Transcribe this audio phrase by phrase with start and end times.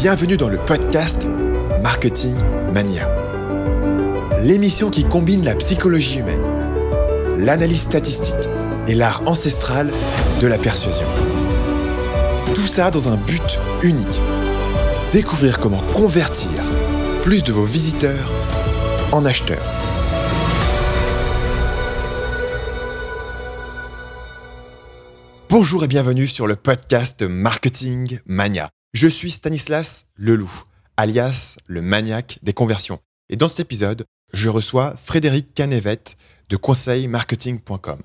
[0.00, 1.26] Bienvenue dans le podcast
[1.82, 2.36] Marketing
[2.72, 3.12] Mania.
[4.44, 6.40] L'émission qui combine la psychologie humaine,
[7.36, 8.48] l'analyse statistique
[8.86, 9.90] et l'art ancestral
[10.40, 11.08] de la persuasion.
[12.54, 14.20] Tout ça dans un but unique.
[15.12, 16.62] Découvrir comment convertir
[17.24, 18.30] plus de vos visiteurs
[19.10, 19.58] en acheteurs.
[25.48, 28.70] Bonjour et bienvenue sur le podcast Marketing Mania.
[28.94, 30.64] Je suis Stanislas Leloup,
[30.96, 33.00] alias le maniaque des conversions.
[33.28, 36.00] Et dans cet épisode, je reçois Frédéric Canevet
[36.48, 38.00] de conseilmarketing.com.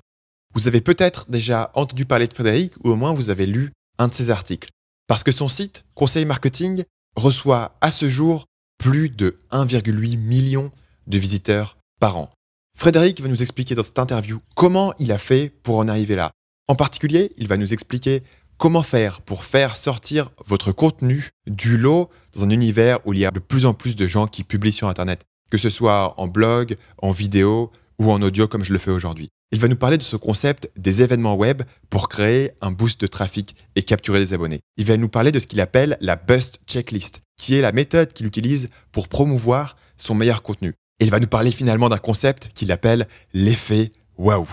[0.54, 4.08] Vous avez peut-être déjà entendu parler de Frédéric ou au moins vous avez lu un
[4.08, 4.68] de ses articles.
[5.06, 6.84] Parce que son site, Conseil Marketing,
[7.16, 8.44] reçoit à ce jour
[8.76, 10.70] plus de 1,8 million
[11.06, 12.30] de visiteurs par an.
[12.76, 16.30] Frédéric va nous expliquer dans cette interview comment il a fait pour en arriver là.
[16.68, 18.22] En particulier, il va nous expliquer
[18.64, 23.26] comment faire pour faire sortir votre contenu du lot dans un univers où il y
[23.26, 26.28] a de plus en plus de gens qui publient sur Internet, que ce soit en
[26.28, 29.28] blog, en vidéo ou en audio comme je le fais aujourd'hui?
[29.52, 33.06] Il va nous parler de ce concept des événements web pour créer un boost de
[33.06, 34.60] trafic et capturer des abonnés.
[34.78, 38.14] Il va nous parler de ce qu'il appelle la Bust Checklist, qui est la méthode
[38.14, 40.72] qu'il utilise pour promouvoir son meilleur contenu.
[41.00, 44.48] Et il va nous parler finalement d'un concept qu'il appelle l'effet waouh.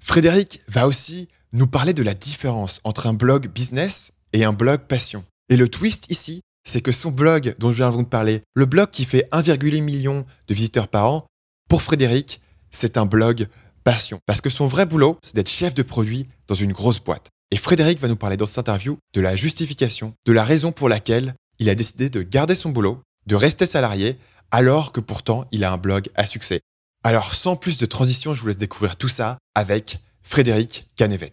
[0.00, 4.80] Frédéric va aussi nous parler de la différence entre un blog business et un blog
[4.80, 5.24] passion.
[5.48, 8.66] Et le twist ici, c'est que son blog dont je viens de vous parler, le
[8.66, 11.26] blog qui fait 1,8 million de visiteurs par an,
[11.68, 13.48] pour Frédéric, c'est un blog
[13.84, 14.20] passion.
[14.26, 17.28] Parce que son vrai boulot, c'est d'être chef de produit dans une grosse boîte.
[17.50, 20.88] Et Frédéric va nous parler dans cette interview de la justification, de la raison pour
[20.88, 24.18] laquelle il a décidé de garder son boulot, de rester salarié,
[24.50, 26.60] alors que pourtant il a un blog à succès.
[27.04, 31.32] Alors sans plus de transition, je vous laisse découvrir tout ça avec Frédéric Canevet.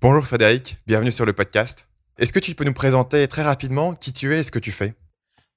[0.00, 1.88] Bonjour Frédéric, bienvenue sur le podcast.
[2.18, 4.70] Est-ce que tu peux nous présenter très rapidement qui tu es et ce que tu
[4.72, 4.94] fais?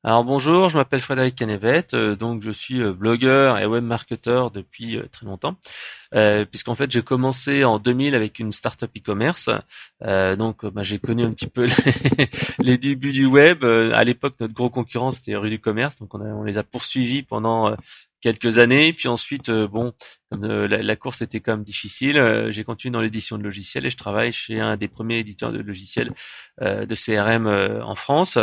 [0.04, 4.52] Alors bonjour, je m'appelle Frédéric Canevet, euh, donc je suis euh, blogueur et web marketeur
[4.52, 5.58] depuis euh, très longtemps,
[6.50, 9.50] puisqu'en fait j'ai commencé en 2000 avec une startup e-commerce,
[10.02, 11.68] donc bah, j'ai connu un petit peu
[12.60, 13.66] les, débuts du web.
[13.66, 17.76] à l'époque notre gros concurrent c'était Rue du Commerce, donc on les a poursuivis pendant
[18.28, 18.92] quelques années.
[18.92, 19.94] Puis ensuite, euh, bon,
[20.44, 23.90] euh, la, course était quand même difficile, euh, j'ai continué dans l'édition de logiciels et
[23.90, 26.12] je travaille chez un des premiers éditeurs de logiciels
[26.62, 28.38] de CRM en France.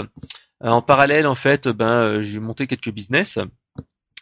[0.60, 3.38] en parallèle, en fait, ben, j'ai monté quelques business.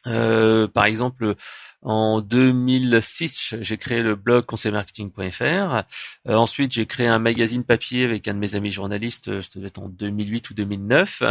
[0.05, 1.37] Par exemple,
[1.83, 5.43] en 2006, j'ai créé le blog conseilmarketing.fr.
[5.43, 5.83] Euh,
[6.29, 9.89] ensuite, j'ai créé un magazine papier avec un de mes amis journalistes, euh, c'était en
[9.89, 11.25] 2008 ou 2009.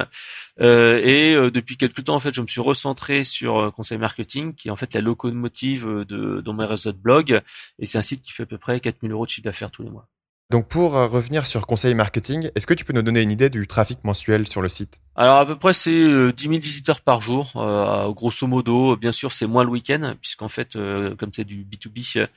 [0.60, 4.54] Euh, et euh, depuis quelques temps, en fait, je me suis recentré sur Conseil Marketing,
[4.54, 7.42] qui est en fait la locomotive de, de mes réseaux de blog.
[7.80, 9.84] Et c'est un site qui fait à peu près 4000 euros de chiffre d'affaires tous
[9.84, 10.08] les mois.
[10.50, 13.68] Donc pour revenir sur Conseil Marketing, est-ce que tu peux nous donner une idée du
[13.68, 15.00] trafic mensuel sur le site?
[15.22, 18.98] Alors à peu près c'est 10 euh, 000 visiteurs par jour, euh, grosso modo.
[18.98, 22.28] Bien sûr c'est moins le week-end puisqu'en fait euh, comme c'est du B2B,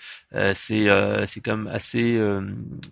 [0.52, 0.86] c'est
[1.26, 2.20] c'est quand même assez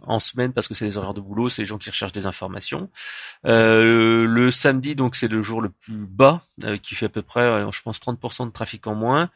[0.05, 2.25] en semaine parce que c'est les horaires de boulot, c'est les gens qui recherchent des
[2.25, 2.89] informations.
[3.45, 6.41] le samedi donc c'est le jour le plus bas
[6.83, 9.29] qui fait à peu près je pense 30% de trafic en moins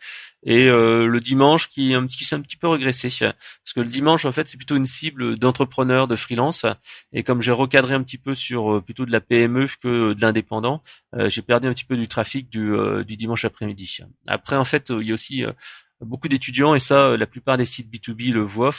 [0.42, 4.32] et le dimanche qui un petit un petit peu régressé parce que le dimanche en
[4.32, 6.64] fait c'est plutôt une cible d'entrepreneurs de freelance
[7.12, 10.82] et comme j'ai recadré un petit peu sur plutôt de la PME que de indépendant,
[11.14, 13.98] euh, j'ai perdu un petit peu du trafic du, euh, du dimanche après-midi.
[14.26, 15.52] Après, en fait, il y a aussi euh,
[16.00, 18.70] beaucoup d'étudiants et ça, la plupart des sites B2B le voient.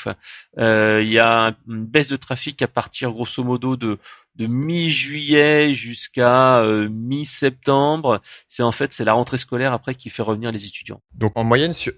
[0.57, 3.97] il y a une baisse de trafic à partir grosso modo de,
[4.35, 8.22] de mi-juillet jusqu'à mi-septembre.
[8.47, 11.01] C'est en fait c'est la rentrée scolaire après qui fait revenir les étudiants.
[11.16, 11.91] Donc en moyenne sur,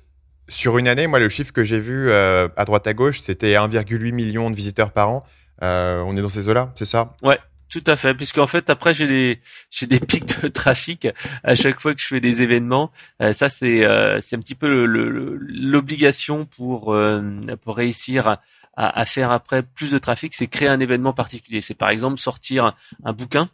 [0.47, 4.13] sur une année, moi le chiffre que j'ai vu à droite à gauche, c'était 1,8
[4.13, 5.25] million de visiteurs par an.
[5.61, 7.17] on est dans ces eaux-là, c'est ça?
[7.21, 11.07] Ouais, tout à fait, puisqu'en fait après j'ai des j'ai des pics de trafic
[11.43, 12.91] à chaque fois que je fais des événements.
[13.21, 17.21] Euh, ça c'est euh, c'est un petit peu l'obligation pour euh,
[17.61, 18.39] pour réussir à,
[18.75, 21.61] à, faire après plus de trafic, c'est créer un événement particulier.
[21.61, 23.49] C'est par exemple sortir un bouquin,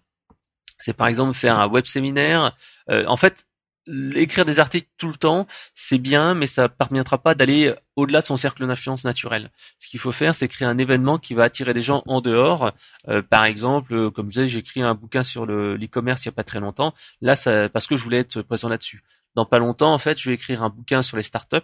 [0.80, 2.56] c'est par exemple faire un web séminaire.
[2.90, 3.46] en fait,
[4.16, 8.22] écrire des articles tout le temps, c'est bien, mais ça ne permettra pas d'aller au-delà
[8.22, 9.52] de son cercle d'influence naturel.
[9.80, 12.72] Ce qu'il faut faire, c'est créer un événement qui va attirer des gens en dehors.
[13.08, 16.28] Euh, par exemple, euh, comme je disais, j'ai écrit un bouquin sur le l'e-commerce il
[16.28, 16.94] y a pas très longtemps.
[17.22, 19.04] Là, ça, parce que je voulais être présent là-dessus.
[19.36, 21.58] Dans pas longtemps, en fait, je vais écrire un bouquin sur les startups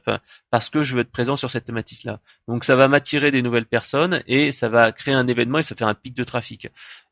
[0.50, 2.20] parce que je veux être présent sur cette thématique-là.
[2.50, 5.74] Donc, ça va m'attirer des nouvelles personnes et ça va créer un événement et ça
[5.74, 6.68] fait un pic de trafic.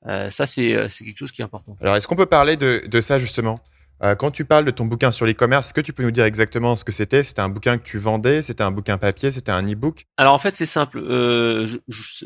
[0.06, 1.78] Euh, ça, c'est c'est quelque chose qui est important.
[1.80, 3.62] Alors, est-ce qu'on peut parler de, de ça justement?
[4.04, 6.26] Euh, quand tu parles de ton bouquin sur l'e-commerce, est-ce que tu peux nous dire
[6.26, 7.24] exactement ce que c'était?
[7.24, 10.06] C'était un bouquin que tu vendais C'était un bouquin papier C'était un e-book?
[10.18, 11.00] Alors en fait, c'est simple.
[11.00, 11.68] Euh,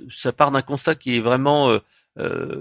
[0.09, 1.77] ça part d'un constat qui est vraiment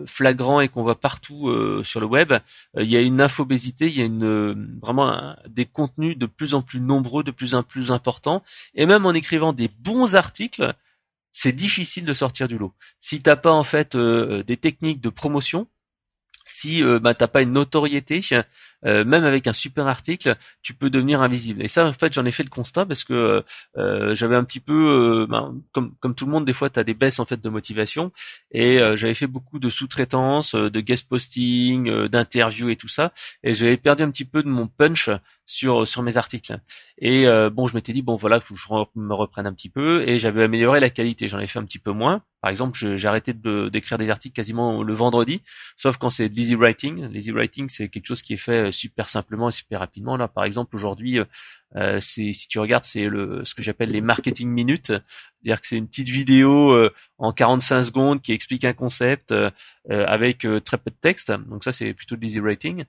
[0.07, 1.55] flagrant et qu'on voit partout
[1.85, 2.33] sur le web,
[2.79, 6.63] il y a une infobésité, il y a une vraiment des contenus de plus en
[6.63, 8.43] plus nombreux, de plus en plus importants,
[8.75, 10.73] et même en écrivant des bons articles,
[11.33, 12.73] c'est difficile de sortir du lot.
[12.99, 15.67] Si t'as pas en fait des techniques de promotion,
[16.47, 18.21] si euh, bah, t'as pas une notoriété,
[18.87, 21.63] euh, même avec un super article, tu peux devenir invisible.
[21.63, 23.45] Et ça, en fait, j'en ai fait le constat parce que
[23.77, 26.85] euh, j'avais un petit peu, ben, comme comme tout le monde, des fois, tu as
[26.85, 28.13] des baisses en fait de motivation.
[28.53, 33.13] Et j'avais fait beaucoup de sous-traitance, de guest posting, d'interviews et tout ça.
[33.43, 35.11] Et j'avais perdu un petit peu de mon punch
[35.47, 36.59] sur sur mes articles.
[36.99, 40.03] Et bon, je m'étais dit bon voilà, que je me reprenne un petit peu.
[40.09, 41.29] Et j'avais amélioré la qualité.
[41.29, 42.23] J'en ai fait un petit peu moins.
[42.43, 45.43] Par exemple, j'ai arrêté d'écrire des articles quasiment le vendredi,
[45.77, 47.07] sauf quand c'est de l'easy writing.
[47.13, 50.17] L'easy writing, c'est quelque chose qui est fait euh, super simplement et super rapidement.
[50.17, 51.25] Là, par exemple, aujourd'hui, euh,
[51.77, 55.67] euh, c'est si tu regardes, c'est le ce que j'appelle les marketing minutes, c'est-à-dire que
[55.67, 59.51] c'est une petite vidéo euh, en 45 secondes qui explique un concept euh,
[59.89, 61.33] avec très peu de texte.
[61.49, 62.85] Donc ça c'est plutôt de l'easy writing.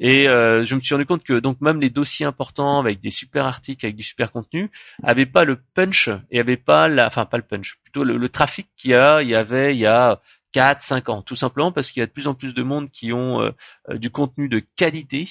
[0.00, 3.46] Et je me suis rendu compte que donc même les dossiers importants avec des super
[3.46, 4.70] articles, avec du super contenu,
[5.02, 8.28] avaient pas le punch et avaient pas la, enfin pas le punch, plutôt le, le
[8.28, 10.20] trafic qu'il y a, il y avait il y a
[10.52, 12.90] 4, 5 ans, tout simplement parce qu'il y a de plus en plus de monde
[12.90, 13.50] qui ont euh,
[13.90, 15.28] euh, du contenu de qualité.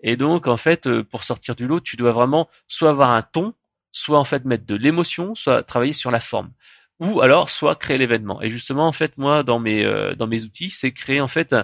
[0.00, 3.22] Et donc, en fait, euh, pour sortir du lot, tu dois vraiment soit avoir un
[3.22, 3.54] ton,
[3.92, 6.52] soit en fait mettre de l'émotion, soit travailler sur la forme
[6.98, 8.40] ou alors soit créer l'événement.
[8.40, 9.84] Et justement, en fait, moi, dans mes
[10.16, 11.54] dans mes outils, c'est créer en fait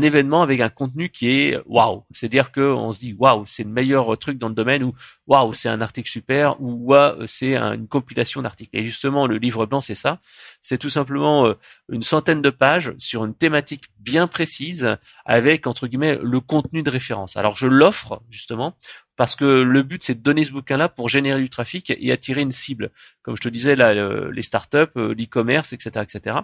[0.00, 2.04] événement avec un contenu qui est waouh.
[2.10, 4.94] C'est-à-dire qu'on se dit waouh, c'est le meilleur truc dans le domaine ou
[5.26, 8.76] waouh, c'est un article super ou waouh, c'est une compilation d'articles.
[8.76, 10.20] Et justement, le livre blanc, c'est ça.
[10.60, 11.54] C'est tout simplement euh,
[11.90, 16.90] une centaine de pages sur une thématique bien précise avec entre guillemets le contenu de
[16.90, 17.36] référence.
[17.36, 18.74] Alors je l'offre justement
[19.16, 22.42] parce que le but c'est de donner ce bouquin-là pour générer du trafic et attirer
[22.42, 22.90] une cible.
[23.22, 23.94] Comme je te disais là,
[24.30, 26.38] les startups, euh, l'e-commerce, etc., etc.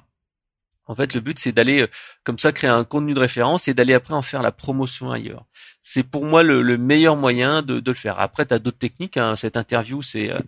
[0.91, 1.87] En fait, le but, c'est d'aller euh,
[2.25, 5.45] comme ça créer un contenu de référence et d'aller après en faire la promotion ailleurs.
[5.83, 8.19] C'est pour moi le, meilleur moyen de, le faire.
[8.19, 9.17] Après, tu as d'autres techniques.
[9.17, 9.37] Hein.
[9.37, 10.39] Cette interview, c'est euh,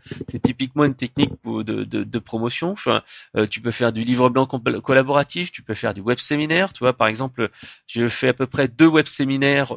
[0.42, 2.74] typiquement une technique de, promotion.
[3.36, 6.72] Euh, tu peux faire du livre blanc collaboratif, tu peux faire du web séminaire.
[6.72, 7.48] Tu vois, par exemple,
[7.86, 9.76] je fais à peu près deux web séminaires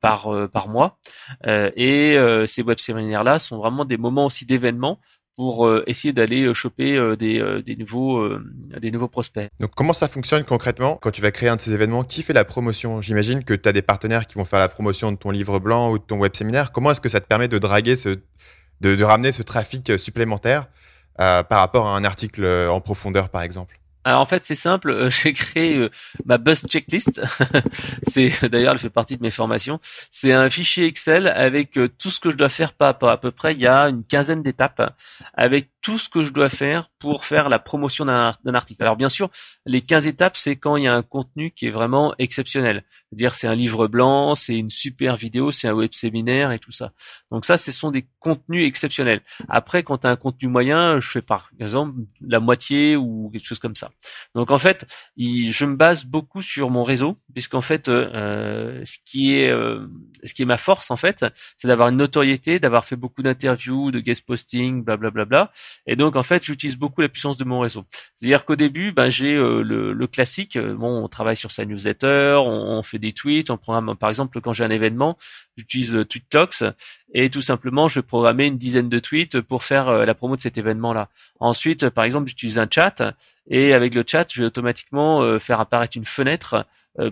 [0.00, 0.98] par par mois,
[1.46, 2.16] et
[2.46, 4.98] ces web séminaires là sont vraiment des moments aussi d'événements
[5.40, 9.48] pour euh, essayer d'aller euh, choper euh, des, nouveaux, prospects.
[9.58, 12.04] Donc comment ça fonctionne concrètement quand tu vas créer un de ces événements?
[12.04, 13.00] Qui fait la promotion?
[13.00, 15.92] J'imagine que tu as des partenaires qui vont faire la promotion de ton livre blanc
[15.92, 16.72] ou de ton web séminaire.
[16.72, 17.94] Comment est-ce que ça te permet de draguer
[18.82, 20.66] de ramener ce trafic supplémentaire
[21.16, 23.79] par rapport à un article en profondeur par exemple?
[24.04, 25.90] Alors en fait c'est simple, euh, j'ai créé euh,
[26.24, 27.20] ma buzz checklist.
[28.08, 29.80] c'est d'ailleurs elle fait partie de mes formations.
[30.10, 33.12] C'est un fichier Excel avec euh, tout ce que je dois faire pas à pas.
[33.12, 34.94] À peu près il y a une quinzaine d'étapes
[35.34, 38.82] avec tout ce que je dois faire pour faire la promotion d'un article.
[38.82, 39.30] Alors bien sûr,
[39.64, 42.84] les 15 étapes, c'est quand il y a un contenu qui est vraiment exceptionnel.
[43.08, 46.72] C'est-à-dire c'est un livre blanc, c'est une super vidéo, c'est un web séminaire et tout
[46.72, 46.92] ça.
[47.30, 49.22] Donc ça, ce sont des contenus exceptionnels.
[49.48, 53.46] Après, quand tu as un contenu moyen, je fais par exemple la moitié ou quelque
[53.46, 53.90] chose comme ça.
[54.34, 54.86] Donc en fait,
[55.16, 59.86] je me base beaucoup sur mon réseau, puisqu'en fait, euh, ce qui est euh,
[60.24, 61.24] ce qui est ma force en fait,
[61.56, 65.24] c'est d'avoir une notoriété, d'avoir fait beaucoup d'interviews, de guest posting, blablabla.
[65.24, 65.52] Bla, bla,
[65.86, 67.84] et donc en fait, j'utilise beaucoup la puissance de mon réseau.
[68.16, 70.56] C'est-à-dire qu'au début, ben, j'ai euh, le, classique.
[70.56, 73.94] Euh, bon, on travaille sur sa newsletter, on, fait des tweets, on programme.
[73.96, 75.16] Par exemple, quand j'ai un événement,
[75.56, 76.64] j'utilise euh, TweetClocks
[77.14, 80.40] et tout simplement, je vais programmer une dizaine de tweets pour faire la promo de
[80.40, 81.08] cet événement-là.
[81.40, 83.02] Ensuite, par exemple, j'utilise un chat
[83.48, 86.62] et avec le chat, je vais automatiquement faire apparaître une fenêtre euh,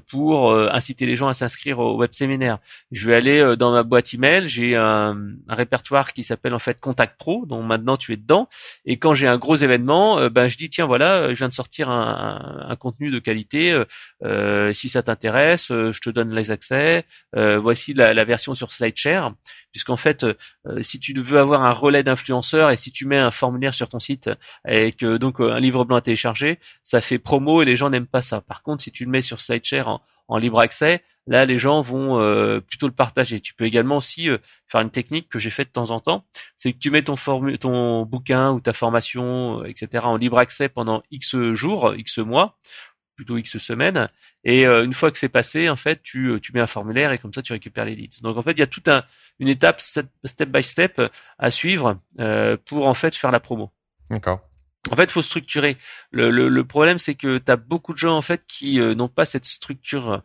[0.08, 2.58] pour euh, inciter les gens à s'inscrire au web séminaire.
[2.90, 5.16] Je vais aller euh, dans ma boîte email, j'ai un,
[5.48, 8.48] répertoire qui s'appelle en fait Contact Pro, dont maintenant tu es dedans.
[8.84, 11.90] Et quand j'ai un gros événement, ben je dis tiens voilà, je viens de sortir
[11.90, 13.82] un, contenu de qualité.
[14.24, 17.04] Euh, si ça t'intéresse, je te donne les accès.
[17.34, 19.32] voici la, version sur SlideShare
[19.78, 20.34] puisqu'en fait, euh,
[20.82, 24.00] si tu veux avoir un relais d'influenceurs et si tu mets un formulaire sur ton
[24.00, 24.28] site
[24.64, 28.08] avec donc euh, un livre blanc à télécharger, ça fait promo et les gens n'aiment
[28.08, 28.40] pas ça.
[28.40, 32.20] Par contre, si tu le mets sur SlideShare en, libre accès, là les gens vont
[32.20, 33.40] euh, plutôt le partager.
[33.40, 34.28] Tu peux également aussi
[34.66, 36.24] faire une technique que j'ai fait de temps en temps,
[36.56, 37.14] c'est que tu mets ton,
[37.60, 40.06] ton bouquin ou ta formation, etc.
[40.06, 42.58] en libre accès pendant X jours, X mois
[43.18, 44.06] plutôt X semaines.
[44.44, 47.10] Et euh, une fois que c'est passé, en fait, tu, euh, tu mets un formulaire
[47.10, 48.22] et comme ça, tu récupères les leads.
[48.22, 49.04] Donc, en fait, il y a toute un,
[49.40, 50.06] une étape step,
[50.46, 51.02] by step
[51.36, 53.72] à suivre euh, pour en fait faire la promo.
[54.08, 54.40] D'accord.
[54.90, 55.76] en fait, faut structurer.
[56.12, 59.08] Le, le, le problème, c'est que tu as beaucoup de gens en fait qui n'ont
[59.08, 60.18] pas cette structure euh,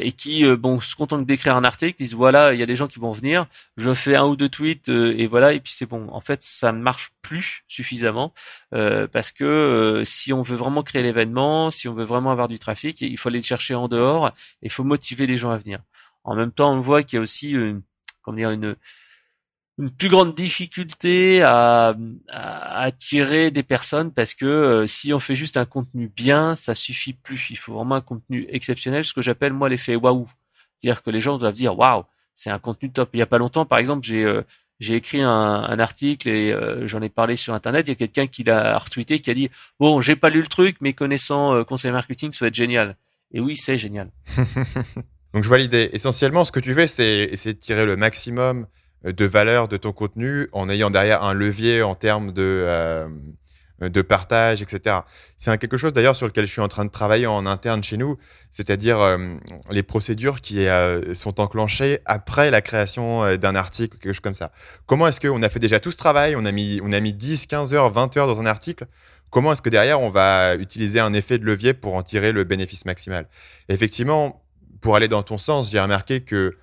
[0.00, 2.76] et qui euh, bon se contentent d'écrire un article, disent voilà, il y a des
[2.76, 5.72] gens qui vont venir, je fais un ou deux tweets euh, et voilà et puis
[5.72, 6.08] c'est bon.
[6.10, 8.32] En fait, ça ne marche plus suffisamment
[8.70, 13.00] parce que si on veut vraiment créer l'événement, si on veut vraiment avoir du trafic,
[13.00, 15.80] il faut aller le chercher en dehors et il faut motiver les gens à venir.
[16.24, 17.82] En même temps, on voit qu'il y a aussi une,
[18.22, 18.76] comment dire une
[19.80, 21.94] une plus grande difficulté à,
[22.28, 27.14] attirer des personnes parce que euh, si on fait juste un contenu bien, ça suffit
[27.14, 27.50] plus.
[27.50, 30.28] Il faut vraiment un contenu exceptionnel, ce que j'appelle moi l'effet waouh.
[30.76, 33.08] C'est-à-dire que les gens doivent dire waouh, c'est un contenu top.
[33.14, 34.42] Il y a pas longtemps, par exemple, j'ai euh,
[34.80, 37.86] j'ai écrit un, article et euh, j'en ai parlé sur internet.
[37.86, 40.46] Il y a quelqu'un qui l'a retweeté qui a dit bon, j'ai pas lu le
[40.46, 42.96] truc, mais connaissant conseil marketing, ça va être génial.
[43.32, 44.10] Et oui, c'est génial.
[45.34, 45.90] Donc je vois l'idée.
[45.92, 48.66] Essentiellement, ce que tu fais, c'est essayer de tirer le maximum
[49.04, 53.08] de valeur de ton contenu en ayant derrière un levier en termes de, euh,
[53.80, 54.98] de partage, etc.
[55.36, 57.96] C'est quelque chose d'ailleurs sur lequel je suis en train de travailler en interne chez
[57.96, 58.18] nous,
[58.50, 59.16] c'est-à-dire euh,
[59.70, 64.52] les procédures qui euh, sont enclenchées après la création d'un article, quelque chose comme ça.
[64.86, 67.14] Comment est-ce qu'on a fait déjà tout ce travail, on a mis, on a mis
[67.14, 68.86] 10, 15 heures, 20 heures dans un article
[69.30, 72.42] Comment est-ce que derrière on va utiliser un effet de levier pour en tirer le
[72.42, 73.28] bénéfice maximal?
[73.68, 74.42] Effectivement,
[74.80, 76.56] pour aller dans ton sens, j'ai remarqué que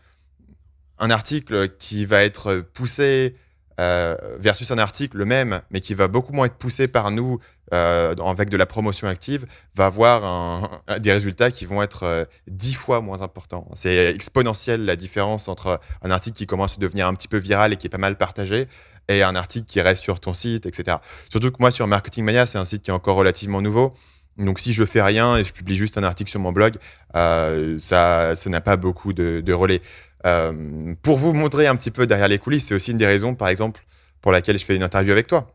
[0.99, 3.35] un article qui va être poussé
[3.79, 7.39] euh, versus un article le même, mais qui va beaucoup moins être poussé par nous
[7.75, 12.73] euh, avec de la promotion active, va avoir des résultats qui vont être euh, dix
[12.73, 13.69] fois moins importants.
[13.75, 17.71] C'est exponentiel la différence entre un article qui commence à devenir un petit peu viral
[17.71, 18.67] et qui est pas mal partagé
[19.09, 20.97] et un article qui reste sur ton site, etc.
[21.29, 23.93] Surtout que moi, sur Marketing Mania, c'est un site qui est encore relativement nouveau.
[24.39, 26.75] Donc si je fais rien et je publie juste un article sur mon blog,
[27.13, 29.81] ça, ça n'a pas beaucoup de relais.
[30.25, 33.35] Euh, pour vous montrer un petit peu derrière les coulisses, c'est aussi une des raisons,
[33.35, 33.85] par exemple,
[34.21, 35.53] pour laquelle je fais une interview avec toi.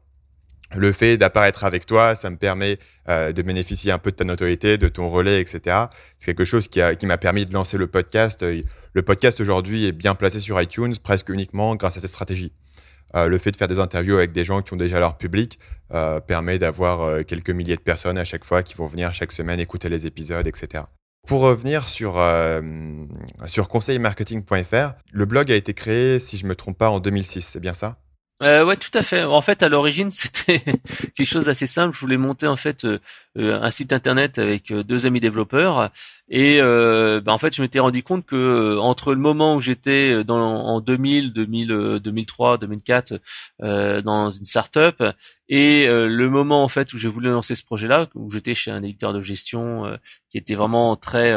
[0.75, 2.78] Le fait d'apparaître avec toi, ça me permet
[3.09, 5.76] euh, de bénéficier un peu de ta notoriété, de ton relais, etc.
[6.16, 8.42] C'est quelque chose qui, m'a permis de lancer le podcast.
[8.95, 12.52] Le podcast aujourd'hui est bien placé sur iTunes, presque uniquement grâce à cette stratégie.
[13.14, 15.59] Euh, le fait de faire des interviews avec des gens qui ont déjà leur public
[16.26, 19.90] permet d'avoir quelques milliers de personnes à chaque fois qui vont venir chaque semaine écouter
[19.90, 20.85] les épisodes, etc.
[21.26, 22.61] Pour revenir sur, euh,
[23.47, 27.61] sur conseilmarketing.fr, le blog a été créé, si je me trompe pas, en 2006, c'est
[27.61, 27.97] bien ça?
[28.43, 29.23] Euh, ouais, tout à fait.
[29.23, 30.59] En fait, à l'origine, c'était
[31.14, 31.95] quelque chose d'assez simple.
[31.95, 32.99] Je voulais monter en fait euh,
[33.37, 35.91] un site internet avec deux amis développeurs,
[36.29, 40.41] et bah, en fait, je m'étais rendu compte que entre le moment où j'étais dans
[40.41, 43.21] en 2000, 2000, 2003, 2004
[44.03, 45.03] dans une startup
[45.49, 48.83] et le moment en fait où j'ai voulu lancer ce projet-là, où j'étais chez un
[48.83, 49.99] éditeur de gestion
[50.31, 51.35] qui était vraiment très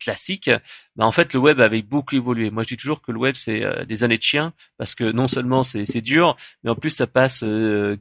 [0.00, 0.50] classique,
[0.96, 2.50] bah, en fait, le web avait beaucoup évolué.
[2.50, 5.28] Moi, je dis toujours que le web c'est des années de chien parce que non
[5.28, 7.44] seulement c'est dur, mais en plus ça passe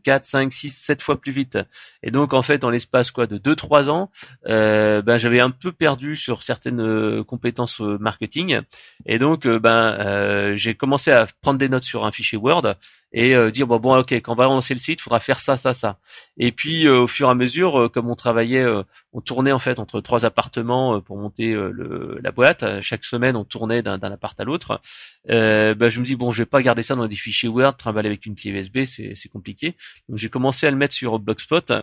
[0.03, 1.59] 4, 5, 6, 7 fois plus vite.
[2.01, 4.09] Et donc en fait, en l'espace de 2 3 ans,
[4.47, 8.61] euh, ben j'avais un peu perdu sur certaines euh, compétences euh, marketing.
[9.05, 12.75] Et donc ben j'ai commencé à prendre des notes sur un fichier Word
[13.17, 15.39] et euh, dire bon bon ok quand on va lancer le site, il faudra faire
[15.39, 15.97] ça ça ça.
[16.37, 18.63] Et puis euh, au fur et à mesure, euh, comme on travaillait,
[19.11, 21.55] on tournait en fait entre trois appartements pour monter
[22.21, 22.81] la boîte.
[22.81, 24.79] Chaque semaine, on tournait d'un appart à l'autre.
[25.27, 28.07] Bah, je me dis bon, je vais pas garder ça dans des fichiers Word, travailler
[28.07, 29.75] avec une clé USB, c'est c'est compliqué.
[30.09, 31.73] Donc j'ai commencé à le mettre sur Blogspot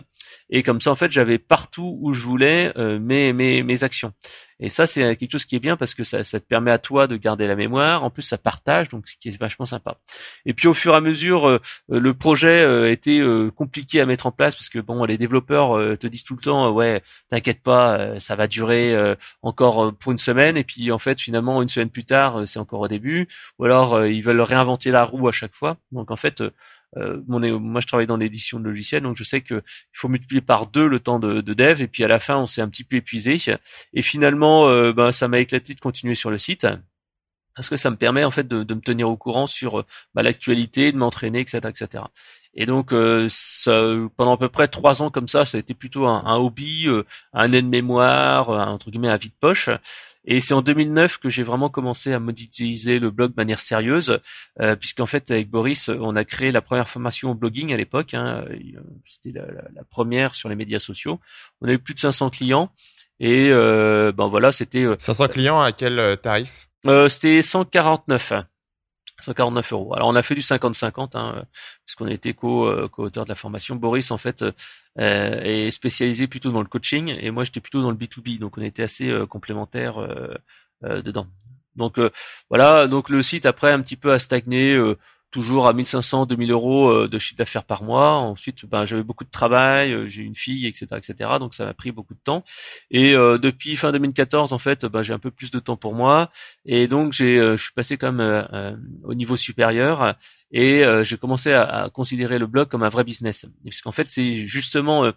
[0.49, 4.13] et comme ça en fait j'avais partout où je voulais mes mes mes actions.
[4.59, 7.07] Et ça, c'est quelque chose qui est bien parce que ça, te permet à toi
[7.07, 8.03] de garder la mémoire.
[8.03, 9.97] En plus, ça partage, donc ce qui est vachement sympa.
[10.45, 11.59] Et puis, au fur et à mesure, euh,
[11.91, 13.21] euh, le projet euh, était
[13.55, 16.71] compliqué à mettre en place parce que bon, les développeurs te disent tout le temps,
[16.71, 20.57] ouais, t'inquiète pas, ça va durer encore pour une semaine.
[20.57, 23.27] Et puis, en fait, finalement, une semaine plus tard, c'est encore au début.
[23.59, 25.77] Ou alors, ils veulent réinventer la roue à chaque fois.
[25.91, 26.41] Donc, en fait,
[26.97, 29.61] euh, moi, je travaille dans l'édition de logiciels, donc je sais qu'il
[29.93, 32.47] faut multiplier par deux le temps de, de, dev, et puis à la fin, on
[32.47, 33.37] s'est un petit peu épuisé.
[33.93, 36.67] Et finalement, euh, ben, ça m'a éclaté de continuer sur le site
[37.55, 40.91] parce que ça me permet en fait de, me tenir au courant sur bah, l'actualité,
[40.91, 42.03] de m'entraîner, etc., etc.
[42.53, 43.29] Et donc euh,
[44.17, 46.87] pendant à peu près trois ans comme ça, ça a été plutôt un, un hobby,
[47.31, 49.69] un aide-mémoire, entre guillemets un vide poche.
[50.27, 54.19] Et c'est en 2009 que j'ai vraiment commencé à monétiser le blog de manière sérieuse,
[54.59, 58.13] euh, puisqu'en fait avec Boris, on a créé la première formation au blogging à l'époque.
[58.13, 58.43] Hein,
[59.05, 61.19] C'était la, la, première sur les médias sociaux.
[61.61, 62.69] On a eu plus de 500 clients.
[63.19, 66.69] Et euh, ben voilà, c'était 500 euh, clients à quel euh, tarif?
[66.85, 68.33] euh, C'était 149.
[69.21, 69.93] 149 euros.
[69.95, 71.45] Alors on a fait du 50-50, hein,
[71.85, 73.75] puisqu'on a été co-auteur co de la formation.
[73.75, 77.91] Boris en fait euh, est spécialisé plutôt dans le coaching et moi j'étais plutôt dans
[77.91, 81.27] le B2B, donc on était assez euh, complémentaires euh, dedans.
[81.75, 81.99] Donc
[82.49, 84.77] voilà, donc le site après un petit peu a stagné
[85.35, 88.13] toujours à 1500, 2000 euros euh, de chiffre d'affaires par mois.
[88.13, 91.31] Ensuite, ben, j'avais beaucoup de travail, euh, j'ai une fille, etc., etc.
[91.41, 92.45] Donc ça m'a pris beaucoup de temps.
[92.89, 95.93] Et euh, depuis fin 2014, en fait, ben, j'ai un peu plus de temps pour
[95.93, 96.31] moi.
[96.65, 100.15] Et donc j'ai, je suis passé quand même au niveau supérieur
[100.51, 103.45] et j'ai commencé à, à, considérer le blog comme un vrai business.
[103.65, 105.11] Puisqu'en fait, c'est justement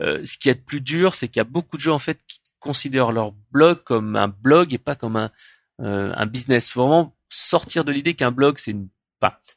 [0.00, 2.20] ce qui est le plus dur, c'est qu'il y a beaucoup de gens en fait
[2.28, 5.30] qui considèrent leur blog comme un blog et pas comme un
[5.78, 6.74] un business.
[6.74, 8.88] Vraiment sortir de l'idée qu'un blog c'est une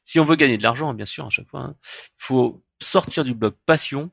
[0.04, 1.76] si on veut gagner de l'argent, bien sûr, à chaque fois, il hein,
[2.18, 4.12] faut sortir du blog passion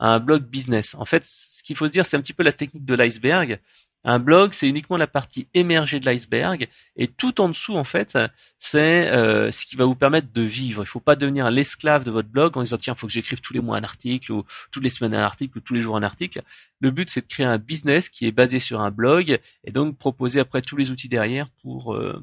[0.00, 0.94] à un blog business.
[0.96, 3.60] En fait, ce qu'il faut se dire, c'est un petit peu la technique de l'iceberg.
[4.06, 8.18] Un blog, c'est uniquement la partie émergée de l'iceberg, et tout en dessous, en fait,
[8.58, 10.82] c'est euh, ce qui va vous permettre de vivre.
[10.82, 13.12] Il ne faut pas devenir l'esclave de votre blog en disant tiens, il faut que
[13.12, 15.80] j'écrive tous les mois un article ou toutes les semaines un article ou tous les
[15.80, 16.42] jours un article.
[16.80, 19.96] Le but, c'est de créer un business qui est basé sur un blog et donc
[19.96, 22.22] proposer après tous les outils derrière pour euh,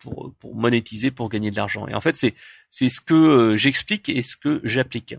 [0.00, 1.86] pour, pour monétiser, pour gagner de l'argent.
[1.86, 2.34] Et en fait, c'est
[2.70, 5.14] c'est ce que euh, j'explique et ce que j'applique.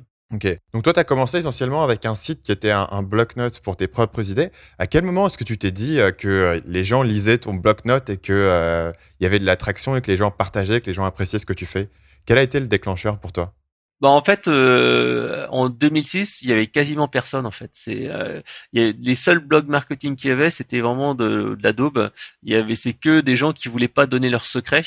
[0.74, 3.88] Donc toi, tu as commencé essentiellement avec un site qui était un, bloc-notes pour tes
[3.88, 4.50] propres idées.
[4.80, 7.54] À quel moment est-ce que tu t'es dit euh, que euh, les gens lisaient ton
[7.54, 10.94] bloc-notes et qu'il euh, y avait de l'attraction et que les gens partageaient, que les
[10.94, 11.90] gens appréciaient ce que tu fais?
[12.26, 13.54] Quel a été le déclencheur pour toi?
[14.02, 17.70] Bah en fait, euh, en 2006, il y avait quasiment personne en fait.
[17.74, 18.42] C'est euh,
[18.74, 22.12] les seuls blogs marketing qu'il y avait, c'était vraiment de, de.
[22.44, 24.84] Il y avait c'est que des gens qui voulaient pas donner leurs secrets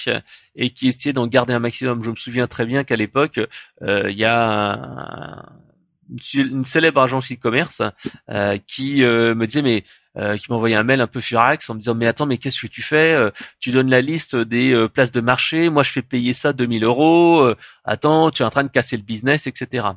[0.56, 2.02] et qui essayaient d'en garder un maximum.
[2.02, 3.40] Je me souviens très bien qu'à l'époque,
[3.82, 5.44] euh, il y a
[6.34, 7.82] une célèbre agence e-commerce
[8.30, 9.84] euh, qui euh, me disait mais
[10.16, 12.60] euh, qui m'envoyait un mail un peu furax en me disant mais attends mais qu'est-ce
[12.60, 15.90] que tu fais euh, Tu donnes la liste des euh, places de marché, moi je
[15.90, 17.52] fais payer ça 2000 euros.
[17.84, 19.88] attends, tu es en train de casser le business, etc.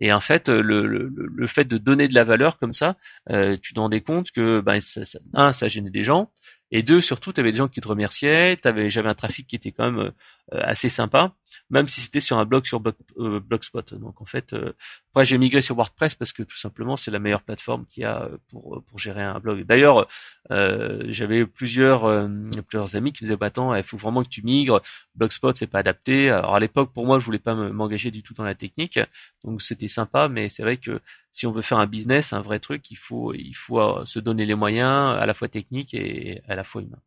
[0.00, 2.94] Et en fait, le, le, fait de donner de la valeur comme ça,
[3.28, 5.00] tu te rendais compte que ben, ça,
[5.34, 6.30] un, ça gênait des gens,
[6.70, 9.56] et deux, surtout, tu avais des gens qui te remerciaient, t'avais, j'avais un trafic qui
[9.56, 10.10] était quand même euh,
[10.52, 11.34] assez sympa,
[11.70, 13.94] même si c'était sur un blog sur blog, euh, Blogspot.
[13.94, 14.72] Donc en fait, euh,
[15.10, 18.06] après j'ai migré sur WordPress parce que tout simplement c'est la meilleure plateforme qu'il y
[18.06, 19.64] a pour pour gérer un blog.
[19.64, 20.08] D'ailleurs,
[20.50, 22.28] j'avais plusieurs
[22.68, 24.80] plusieurs amis qui me disaient bah attends, il faut vraiment que tu migres.
[25.14, 26.30] Blogspot c'est pas adapté.
[26.30, 28.98] Alors à l'époque pour moi je voulais pas m'engager du tout dans la technique,
[29.44, 31.00] donc c'était sympa, mais c'est vrai que
[31.30, 34.46] si on veut faire un business, un vrai truc, il faut il faut se donner
[34.46, 37.02] les moyens à la fois techniques et à la fois humains.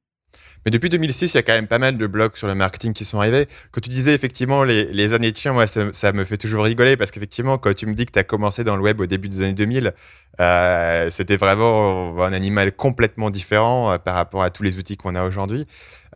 [0.65, 2.93] Mais depuis 2006, il y a quand même pas mal de blogs sur le marketing
[2.93, 3.47] qui sont arrivés.
[3.71, 7.09] Quand tu disais effectivement les, les années de moi, ça, me fait toujours rigoler parce
[7.09, 9.41] qu'effectivement, quand tu me dis que tu as commencé dans le web au début des
[9.41, 9.93] années 2000,
[10.39, 15.15] euh, c'était vraiment un animal complètement différent euh, par rapport à tous les outils qu'on
[15.15, 15.65] a aujourd'hui.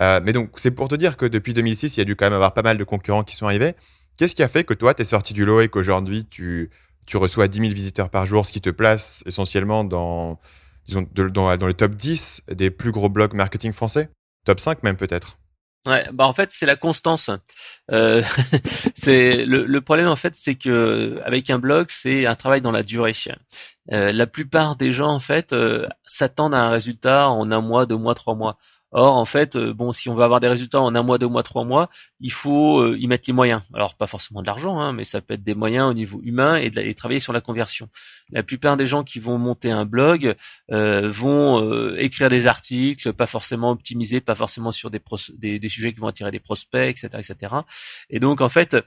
[0.01, 2.25] Euh, mais donc, c'est pour te dire que depuis 2006, il y a dû quand
[2.25, 3.73] même avoir pas mal de concurrents qui sont arrivés.
[4.17, 6.69] Qu'est-ce qui a fait que toi, tu es sorti du lot et qu'aujourd'hui, tu,
[7.05, 10.39] tu reçois 10 000 visiteurs par jour, ce qui te place essentiellement dans,
[10.85, 14.09] disons, dans, dans le top 10 des plus gros blogs marketing français?
[14.45, 15.37] Top 5 même peut-être.
[15.87, 17.29] Ouais, bah en fait c'est la constance.
[17.91, 18.23] Euh,
[18.95, 22.71] c'est le, le, problème en fait c'est que avec un blog c'est un travail dans
[22.71, 23.13] la durée.
[23.91, 27.85] Euh, la plupart des gens en fait euh, s'attendent à un résultat en un mois,
[27.85, 28.57] deux mois, trois mois.
[28.97, 31.27] Or, en fait, euh, bon, si on veut avoir des résultats en un mois, deux
[31.27, 31.89] mois, trois mois,
[32.21, 33.61] il faut euh, y mettre les moyens.
[33.73, 36.55] Alors, pas forcément de l'argent, hein, mais ça peut être des moyens au niveau humain
[36.55, 37.89] et, de, travailler sur la conversion.
[38.31, 40.33] La plupart des gens qui vont monter un blog
[40.71, 45.01] euh, vont écrire des articles, pas forcément optimisés, pas forcément sur des,
[45.39, 47.53] des, des, sujets qui vont attirer des prospects, etc., etc.
[48.09, 48.77] Et donc, en fait,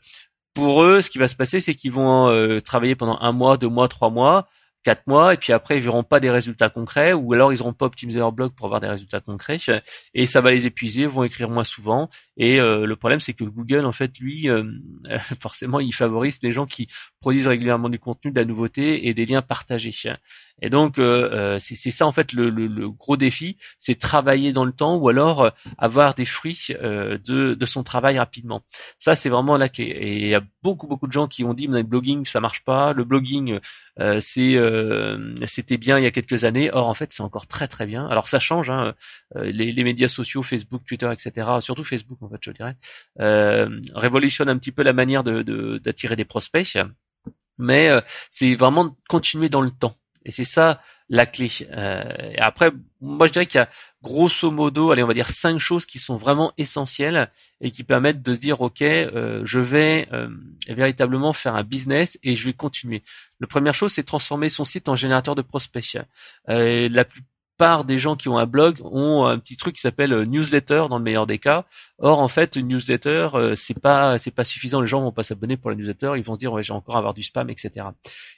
[0.55, 3.69] pour eux, ce qui va se passer, c'est qu'ils vont travailler pendant un mois, deux
[3.69, 4.49] mois, trois mois
[4.85, 7.73] quatre mois et puis après ils verront pas des résultats concrets ou alors ils n'auront
[7.73, 9.59] pas optimisé leur blog pour avoir des résultats concrets
[10.15, 13.45] et ça va les épuiser, vont écrire moins souvent et euh, le problème c'est que
[13.45, 14.65] Google en fait lui euh,
[15.41, 16.89] forcément il favorise les gens qui
[17.21, 19.93] produisent régulièrement du contenu, de la nouveauté et des liens partagés.
[20.61, 24.73] Et donc euh, euh, c'est ça en fait le gros défi, c'est travailler dans le
[24.73, 28.63] temps ou alors euh, avoir des fruits de, de son travail rapidement.
[28.99, 29.85] Ça c'est vraiment la clé.
[29.85, 32.41] Et il y a beaucoup beaucoup de gens qui ont dit mais le blogging ça
[32.41, 33.59] marche pas, le blogging
[34.21, 34.57] c'est
[35.47, 36.71] c'était bien il y a quelques années.
[36.73, 38.07] Or en fait c'est encore très très bien.
[38.07, 38.95] Alors ça change, hein,
[39.35, 41.49] les, les, médias sociaux, Facebook, Twitter, etc.
[41.61, 42.77] Surtout Facebook en fait je dirais
[43.95, 46.79] révolutionne un petit peu la manière de d'attirer des prospects
[47.59, 47.91] mais
[48.31, 49.97] c'est vraiment continuer dans le temps.
[50.25, 51.51] Et c'est ça la clé.
[51.73, 53.69] Euh, après, moi je dirais qu'il y a
[54.03, 58.23] grosso modo, allez, on va dire cinq choses qui sont vraiment essentielles et qui permettent
[58.23, 60.29] de se dire, ok, euh, je vais euh,
[60.69, 63.03] véritablement faire un business et je vais continuer.
[63.41, 65.97] La première chose, c'est transformer son site en générateur de prospects.
[66.47, 67.23] la plus
[67.57, 70.99] part des gens qui ont un blog ont un petit truc qui s'appelle newsletter dans
[70.99, 71.67] le meilleur des cas.
[72.01, 74.81] Or en fait une newsletter euh, c'est pas c'est pas suffisant.
[74.81, 76.97] Les gens vont pas s'abonner pour la newsletter, ils vont se dire ouais j'ai encore
[76.97, 77.87] avoir du spam etc.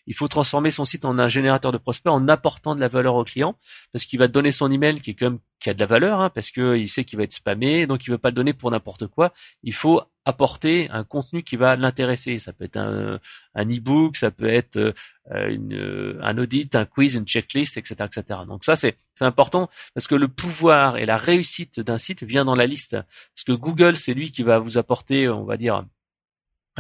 [0.06, 3.16] Il faut transformer son site en un générateur de prospects en apportant de la valeur
[3.16, 3.56] au client
[3.92, 6.30] parce qu'il va donner son email qui est comme qui a de la valeur hein,
[6.30, 8.70] parce que il sait qu'il va être spammé donc il veut pas le donner pour
[8.70, 9.32] n'importe quoi.
[9.62, 12.38] Il faut apporter un contenu qui va l'intéresser.
[12.38, 13.18] Ça peut être un,
[13.54, 14.92] un e-book, ça peut être euh,
[15.48, 18.40] une, un audit, un quiz, une checklist, etc., etc.
[18.46, 22.54] Donc ça c'est important parce que le pouvoir et la réussite d'un site vient dans
[22.54, 22.96] la liste.
[23.34, 25.84] Parce que Google c'est lui qui va vous apporter, on va dire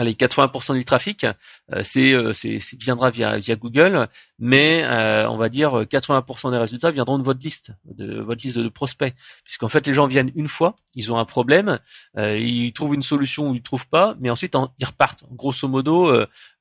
[0.00, 1.26] allez 80% du trafic
[1.72, 4.08] euh, c'est euh, c'est viendra via Google
[4.38, 8.58] mais euh, on va dire 80% des résultats viendront de votre liste de votre liste
[8.58, 9.14] de prospects.
[9.44, 11.78] Puisqu'en fait les gens viennent une fois ils ont un problème
[12.16, 15.24] ils trouvent une solution ou ils trouvent pas mais ensuite ils repartent.
[15.32, 16.10] Grosso modo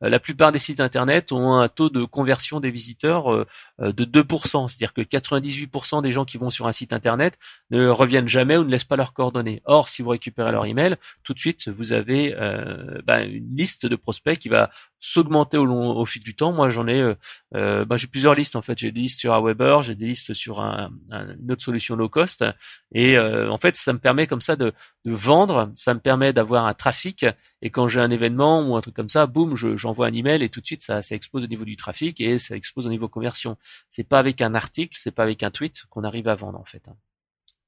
[0.01, 3.45] la plupart des sites internet ont un taux de conversion des visiteurs
[3.79, 7.39] de 2% c'est-à-dire que 98% des gens qui vont sur un site internet
[7.71, 9.61] ne reviennent jamais ou ne laissent pas leurs coordonnées.
[9.65, 12.35] Or si vous récupérez leur email tout de suite vous avez
[13.05, 16.51] bah, une liste de prospects qui va s'augmenter au long au fil du temps.
[16.51, 17.15] Moi, j'en ai, euh,
[17.55, 18.77] euh bah, j'ai plusieurs listes en fait.
[18.77, 22.43] J'ai des listes sur Aweber, j'ai des listes sur un, une autre solution low cost,
[22.93, 24.73] et euh, en fait, ça me permet comme ça de,
[25.05, 27.25] de vendre, ça me permet d'avoir un trafic.
[27.61, 30.49] Et quand j'ai un événement ou un truc comme ça, boum, j'envoie un email et
[30.49, 33.07] tout de suite ça, ça explose au niveau du trafic et ça explose au niveau
[33.07, 33.57] conversion.
[33.89, 36.65] C'est pas avec un article, c'est pas avec un tweet qu'on arrive à vendre en
[36.65, 36.89] fait.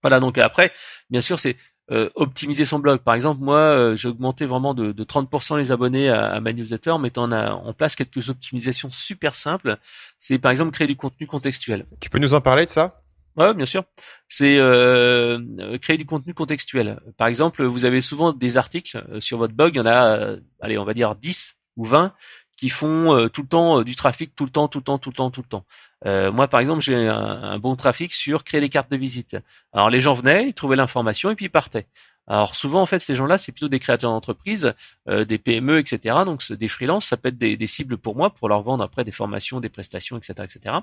[0.01, 0.71] Voilà, donc après,
[1.09, 1.57] bien sûr, c'est
[1.91, 2.99] euh, optimiser son blog.
[2.99, 6.53] Par exemple, moi, euh, j'ai augmenté vraiment de, de 30% les abonnés à, à, ma
[6.53, 9.77] newsletter en mettant en, place quelques optimisations super simples.
[10.17, 11.85] C'est par exemple créer du contenu contextuel.
[11.99, 13.01] Tu peux nous en parler de ça?
[13.35, 13.83] Ouais, bien sûr.
[14.29, 16.99] C'est euh, créer du contenu contextuel.
[17.17, 19.73] Par exemple, vous avez souvent des articles sur votre blog.
[19.73, 22.13] Il y en a, allez, on va dire 10 ou 20
[22.61, 25.15] qui font tout le temps du trafic, tout le temps, tout le temps, tout le
[25.15, 25.65] temps, tout le temps.
[26.05, 29.35] Euh, moi, par exemple, j'ai un, bon trafic sur créer des cartes de visite.
[29.73, 31.87] Alors, les gens venaient, ils trouvaient l'information et puis ils partaient.
[32.27, 34.73] Alors souvent en fait ces gens-là c'est plutôt des créateurs d'entreprises,
[35.09, 36.19] euh, des PME, etc.
[36.23, 39.03] Donc des freelances, ça peut être des, des, cibles pour moi pour leur vendre après
[39.03, 40.75] des formations, des prestations, etc., etc.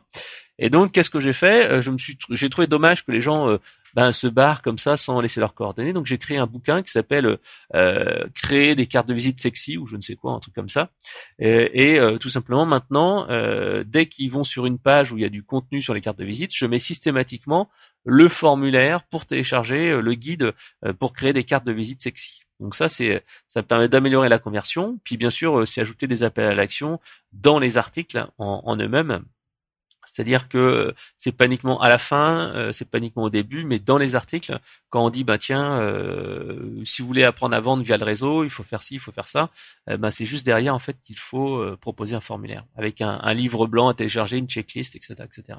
[0.59, 1.71] Et donc qu'est-ce que j'ai fait?
[1.71, 3.59] Euh, Je me suis, j'ai trouvé dommage que les gens euh,
[3.99, 5.93] ben, se barrent comme ça sans laisser leurs coordonnées.
[5.93, 7.39] Donc j'ai créé un bouquin qui s'appelle
[7.75, 10.69] euh, Créer des cartes de visite sexy ou je ne sais quoi, un truc comme
[10.69, 10.91] ça.
[11.41, 15.25] Et, euh, tout simplement maintenant, euh, dès qu'ils vont sur une page où il y
[15.25, 17.69] a du contenu sur les cartes de visite, je mets systématiquement
[18.05, 20.53] le formulaire pour télécharger le guide
[21.01, 22.43] pour créer des cartes de visite sexy.
[22.61, 25.01] Donc ça, c'est, ça permet d'améliorer la conversion.
[25.03, 27.01] Puis bien sûr, c'est ajouter des appels à l'action
[27.33, 29.25] dans les articles en eux-mêmes
[30.19, 33.79] c'est-à-dire que c'est pas uniquement à la fin, euh, c'est pas uniquement au début, mais
[33.79, 34.59] dans les articles,
[34.91, 38.43] quand on dit bah tiens, euh, si vous voulez apprendre à vendre via le réseau,
[38.43, 39.51] il faut faire ci, il faut faire ça,
[39.87, 43.89] bah, c'est juste derrière en fait qu'il faut proposer un formulaire avec un, livre blanc
[43.89, 45.59] à télécharger, une checklist, etc., etc.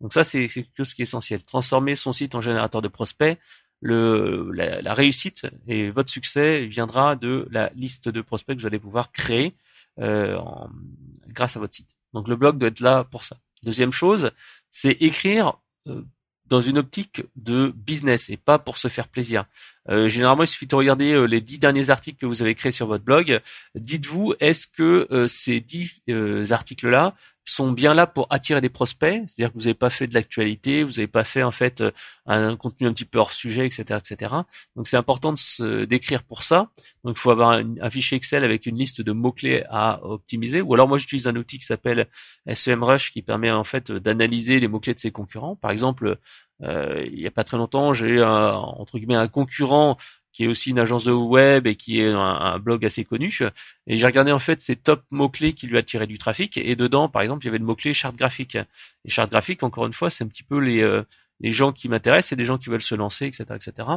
[0.00, 1.44] Donc ça c'est quelque chose qui est essentiel.
[1.44, 3.38] Transformer son site en générateur de prospects.
[3.82, 9.12] La, réussite et votre succès viendra de la liste de prospects que vous allez pouvoir
[9.12, 9.54] créer
[9.96, 11.90] grâce à votre site.
[12.12, 13.36] Donc le blog doit être là pour ça.
[13.62, 14.32] Deuxième chose,
[14.70, 15.54] c'est écrire
[15.86, 16.02] euh,
[16.46, 19.46] dans une optique de business et pas pour se faire plaisir.
[19.88, 22.72] Euh, généralement, il suffit de regarder euh, les dix derniers articles que vous avez créés
[22.72, 23.40] sur votre blog.
[23.74, 26.02] Dites-vous, est-ce que ces dix
[26.50, 30.14] articles-là sont bien là pour attirer des prospects, c'est-à-dire que vous n'avez pas fait de
[30.14, 31.90] l'actualité, vous n'avez pas fait en fait euh,
[32.26, 34.34] un, contenu un petit peu hors sujet, etc., etc.
[34.76, 36.70] Donc c'est important de se décrire pour ça.
[37.04, 40.60] Donc il faut avoir un, fichier Excel avec une liste de mots clés à optimiser.
[40.60, 42.06] Ou alors moi j'utilise un outil qui s'appelle
[42.52, 45.56] SEMrush qui permet en fait d'analyser les mots clés de ses concurrents.
[45.56, 46.18] Par exemple,
[46.62, 49.98] euh, il n'y a pas très longtemps, j'ai entre guillemets un concurrent
[50.32, 53.36] qui est aussi une agence de web et qui est un, blog assez connu.
[53.86, 56.56] Et j'ai regardé en fait ses top mots-clés qui lui attiraient du trafic.
[56.56, 58.56] Et dedans, par exemple, il y avait le mot-clé charte graphique.
[58.56, 61.02] Et charte graphique, encore une fois, c'est un petit peu les, euh,
[61.42, 63.88] les gens qui m'intéressent, c'est des gens qui veulent se lancer, etc., etc.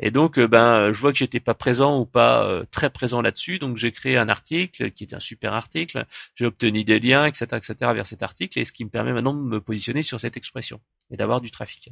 [0.00, 3.20] Et donc, euh, ben, je vois que j'étais pas présent ou pas euh, très présent
[3.20, 6.06] là-dessus, donc j'ai créé un article qui est un super article.
[6.36, 7.74] J'ai obtenu des liens, etc., etc.
[7.92, 10.80] vers cet article, et ce qui me permet maintenant de me positionner sur cette expression
[11.10, 11.90] et d'avoir du trafic.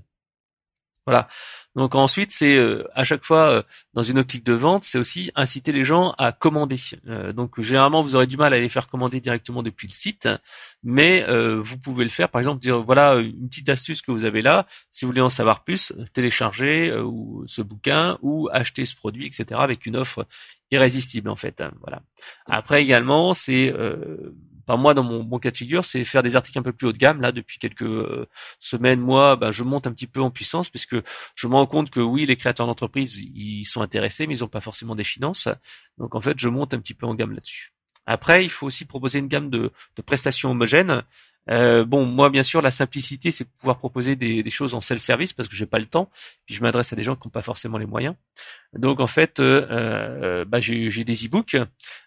[1.07, 1.27] Voilà.
[1.75, 3.63] Donc ensuite, c'est euh, à chaque fois euh,
[3.95, 6.77] dans une optique de vente, c'est aussi inciter les gens à commander.
[7.09, 10.29] Euh, donc généralement, vous aurez du mal à les faire commander directement depuis le site,
[10.85, 11.25] mais
[11.61, 12.29] vous pouvez le faire.
[12.29, 14.67] Par exemple, dire voilà une petite astuce que vous avez là.
[14.91, 19.61] Si vous voulez en savoir plus, télécharger ou ce bouquin ou acheter ce produit, etc.
[19.61, 20.27] Avec une offre
[20.71, 21.63] irrésistible en fait.
[21.81, 22.03] Voilà.
[22.47, 23.75] Après également, c'est
[24.77, 26.93] Moi, dans mon bon cas de figure, c'est faire des articles un peu plus haut
[26.93, 27.21] de gamme.
[27.21, 28.27] Là, depuis quelques euh,
[28.59, 30.97] semaines, mois, bah, je monte un petit peu en puissance puisque
[31.35, 34.49] je me rends compte que oui, les créateurs d'entreprise, ils sont intéressés, mais ils n'ont
[34.49, 35.49] pas forcément des finances.
[35.99, 37.73] Donc, en fait, je monte un petit peu en gamme là-dessus.
[38.07, 39.71] Après, il faut aussi proposer une gamme de
[40.05, 41.03] prestations homogènes.
[41.51, 45.33] Euh, bon, moi, bien sûr, la simplicité, c'est de pouvoir proposer des, choses en self-service
[45.33, 46.11] parce que j'ai pas le temps.
[46.47, 48.15] Puis je m'adresse à des gens qui n'ont pas forcément les moyens.
[48.75, 51.57] Donc, en fait, euh, euh bah, j'ai des e-books,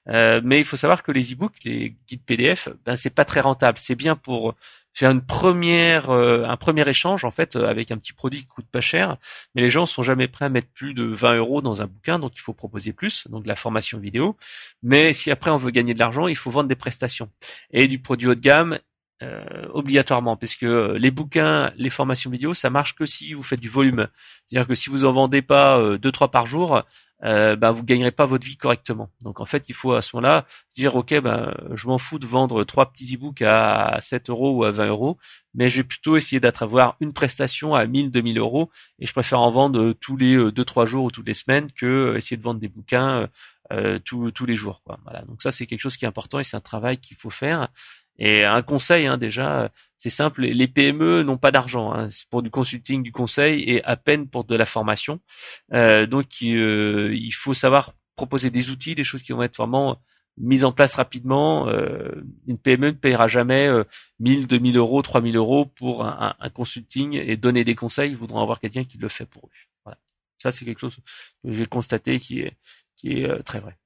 [0.09, 3.41] euh, mais il faut savoir que les e-books, les guides PDF, ben c'est pas très
[3.41, 3.77] rentable.
[3.77, 4.55] C'est bien pour
[4.93, 8.79] faire une première, un premier échange en fait avec un petit produit qui coûte pas
[8.79, 9.17] cher,
[9.53, 12.17] mais les gens sont jamais prêts à mettre plus de 20 euros dans un bouquin,
[12.17, 14.37] donc il faut proposer plus, donc la formation vidéo.
[14.83, 17.29] Mais si après on veut gagner de l'argent, il faut vendre des prestations
[17.71, 18.79] et du produit haut de gamme
[19.23, 23.43] euh, obligatoirement, parce que euh, les bouquins, les formations vidéo, ça marche que si vous
[23.43, 24.07] faites du volume.
[24.45, 26.83] C'est-à-dire que si vous en vendez pas euh, deux trois par jour,
[27.23, 29.09] euh, bah, vous gagnerez pas votre vie correctement.
[29.21, 32.25] Donc en fait, il faut à ce moment-là dire ok, bah, je m'en fous de
[32.27, 35.17] vendre trois petits e-books à 7 euros ou à 20 euros,
[35.53, 39.39] mais je vais plutôt essayer d'attravoir une prestation à 1000, 2000 euros, et je préfère
[39.39, 42.59] en vendre tous les deux trois jours ou toutes les semaines que essayer de vendre
[42.59, 43.29] des bouquins
[44.03, 44.83] tous, tous les jours.
[44.83, 44.99] Quoi.
[45.05, 45.21] Voilà.
[45.21, 47.69] Donc ça, c'est quelque chose qui est important et c'est un travail qu'il faut faire.
[48.17, 51.93] Et un conseil, hein, déjà, c'est simple, les PME n'ont pas d'argent.
[51.93, 55.19] Hein, c'est pour du consulting, du conseil et à peine pour de la formation.
[55.73, 60.01] Euh, donc, euh, il faut savoir proposer des outils, des choses qui vont être vraiment
[60.37, 61.67] mises en place rapidement.
[61.67, 62.11] Euh,
[62.47, 63.69] une PME ne payera jamais
[64.19, 68.11] 1000, 2000 euros, 3000 euros pour un, un, consulting et donner des conseils.
[68.11, 69.51] Ils voudront avoir quelqu'un qui le fait pour eux.
[69.83, 69.97] Voilà.
[70.41, 70.97] Ça, c'est quelque chose
[71.43, 72.57] que j'ai constaté qui est,
[72.95, 73.77] qui est très vrai.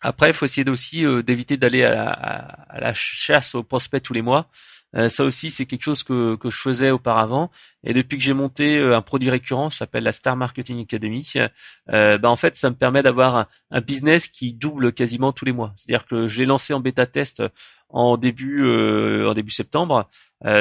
[0.00, 4.22] Après, il faut essayer aussi euh, d'éviter d'aller à, la chasse aux prospects tous les
[4.22, 4.48] mois.
[4.96, 7.50] Euh, ça aussi, c'est quelque chose que, que je faisais auparavant.
[7.84, 11.30] Et depuis que j'ai monté euh, un produit récurrent, ça s'appelle la Star Marketing Academy,
[11.86, 15.72] bah, en fait, ça me permet d'avoir un, business qui double quasiment tous les mois.
[15.76, 17.42] C'est-à-dire que je l'ai lancé en bêta test
[17.90, 18.66] en début
[19.24, 20.10] en début septembre.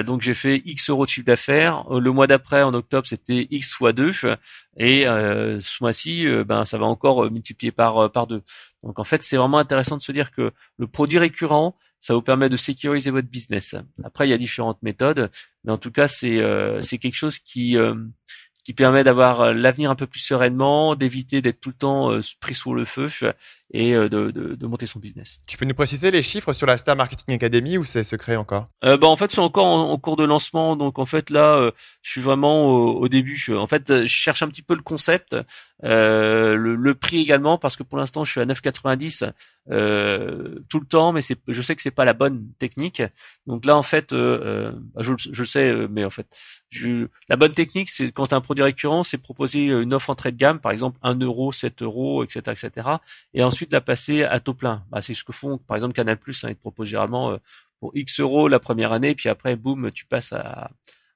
[0.05, 1.83] donc j'ai fait X euros de chiffre d'affaires.
[1.89, 4.11] Le mois d'après, en octobre, c'était X fois 2.
[4.77, 8.43] Et ce mois-ci, ben ça va encore multiplier par par deux.
[8.83, 12.21] Donc en fait, c'est vraiment intéressant de se dire que le produit récurrent, ça vous
[12.21, 13.75] permet de sécuriser votre business.
[14.03, 15.31] Après, il y a différentes méthodes,
[15.63, 17.95] mais en tout cas, c'est euh, quelque chose qui euh,
[18.63, 22.53] qui permet d'avoir euh, l'avenir un peu plus sereinement, d'éviter d'être tout le temps pris
[22.53, 23.09] sous le feu
[23.71, 25.41] et euh, de, de, de, monter son business.
[25.45, 28.69] Tu peux nous préciser les chiffres sur la Star Marketing Academy ou c'est secret encore?
[28.83, 30.75] Euh, bah, En fait, c'est encore en, cours de lancement.
[30.75, 33.39] Donc en fait, là, je suis vraiment au, début.
[33.55, 35.35] en fait, je cherche un petit peu le concept,
[35.83, 39.31] le, le, prix également, parce que pour l'instant, je suis à 9,90
[39.69, 43.01] euh, tout le temps, mais c'est, je sais que c'est pas la bonne technique.
[43.47, 46.27] Donc là, en fait, euh, je, je le sais, mais en fait,
[46.69, 50.09] je, la bonne technique, c'est quand tu as un produit récurrent, c'est proposer une offre
[50.09, 52.87] entrée de gamme, par exemple 1 euro, 7 euros, etc., etc.,
[53.33, 54.85] et ensuite la passer à taux plein.
[54.89, 57.37] Bah, c'est ce que font, par exemple, Canal+, hein, ils te proposent généralement euh,
[57.79, 60.69] pour X euros la première année, puis après, boum, tu passes à,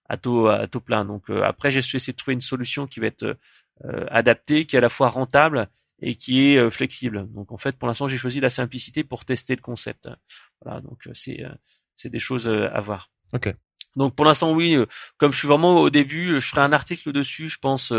[0.07, 1.05] à taux à taux plein.
[1.05, 3.37] Donc euh, après, j'ai essayé de trouver une solution qui va être
[3.85, 5.69] euh, adaptée, qui est à la fois rentable
[6.01, 7.31] et qui est flexible.
[7.31, 10.09] Donc en fait, pour l'instant, j'ai choisi la simplicité pour tester le concept.
[10.63, 11.43] Voilà, donc c'est
[11.95, 13.11] c'est des choses à voir.
[13.33, 13.53] Ok.
[13.95, 14.77] Donc pour l'instant, oui,
[15.17, 17.93] comme je suis vraiment au début, je ferai un article dessus, je pense,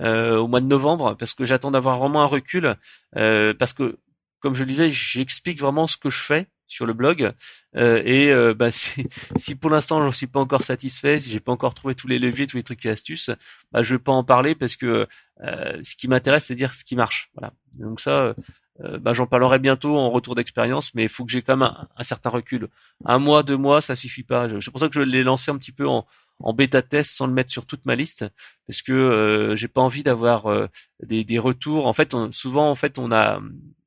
[0.00, 2.76] au mois de novembre, parce que j'attends d'avoir vraiment un recul,
[3.16, 3.98] euh, parce que,
[4.40, 7.32] comme je le disais, j'explique vraiment ce que je fais sur le blog,
[7.76, 11.74] et bah, si, pour l'instant je ne suis pas encore satisfait, si j'ai pas encore
[11.74, 13.30] trouvé tous les leviers, tous les trucs et astuces,
[13.72, 15.06] bah, je vais pas en parler parce que
[15.40, 17.30] ce qui m'intéresse, c'est dire ce qui marche.
[17.34, 17.52] Voilà.
[17.78, 18.34] Donc ça,
[18.80, 21.70] euh, bah, j'en parlerai bientôt en retour d'expérience, mais il faut que j'ai quand même
[21.96, 22.68] un, certain recul.
[23.04, 24.48] Un mois, deux mois, ça suffit pas.
[24.60, 26.06] C'est pour ça que je l'ai lancé un petit peu en,
[26.40, 28.24] en bêta test sans le mettre sur toute ma liste,
[28.66, 30.66] parce que euh, j'ai pas envie d'avoir euh,
[31.02, 31.86] des, des, retours.
[31.86, 33.40] En fait, souvent, en fait, on a,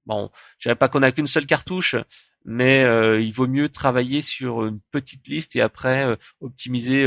[0.06, 1.96] bon, je dirais pas qu'on a qu'une seule cartouche,
[2.46, 7.06] mais euh, il vaut mieux travailler sur une petite liste et après optimiser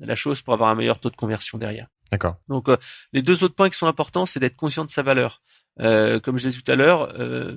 [0.00, 1.88] la chose pour avoir un meilleur taux de conversion derrière.
[2.12, 2.36] D'accord.
[2.48, 2.68] Donc
[3.12, 5.42] les deux autres points qui sont importants, c'est d'être conscient de sa valeur.
[5.80, 7.56] Euh, comme je l'ai dit tout à l'heure, euh,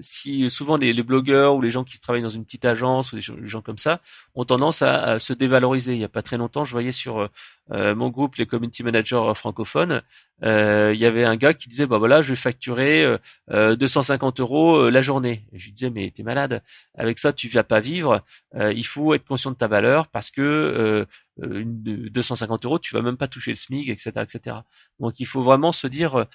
[0.00, 3.22] si souvent les, blogueurs ou les gens qui travaillent dans une petite agence ou des
[3.22, 4.00] gens, comme ça
[4.34, 5.94] ont tendance à, se dévaloriser.
[5.94, 7.28] Il y a pas très longtemps, je voyais sur
[7.72, 10.02] euh, mon groupe les community managers francophones,
[10.42, 13.04] euh, il y avait un gars qui disait bah voilà, je vais facturer
[13.48, 15.44] 250 euros la journée.
[15.52, 16.62] Et je lui disais mais t'es malade.
[16.96, 18.22] Avec ça, tu vas pas vivre.
[18.54, 21.06] il faut être conscient de ta valeur parce que
[21.42, 24.56] une, 250 euros, tu vas même pas toucher le SMIC, etc., etc.
[25.00, 26.26] Donc il faut vraiment se dire.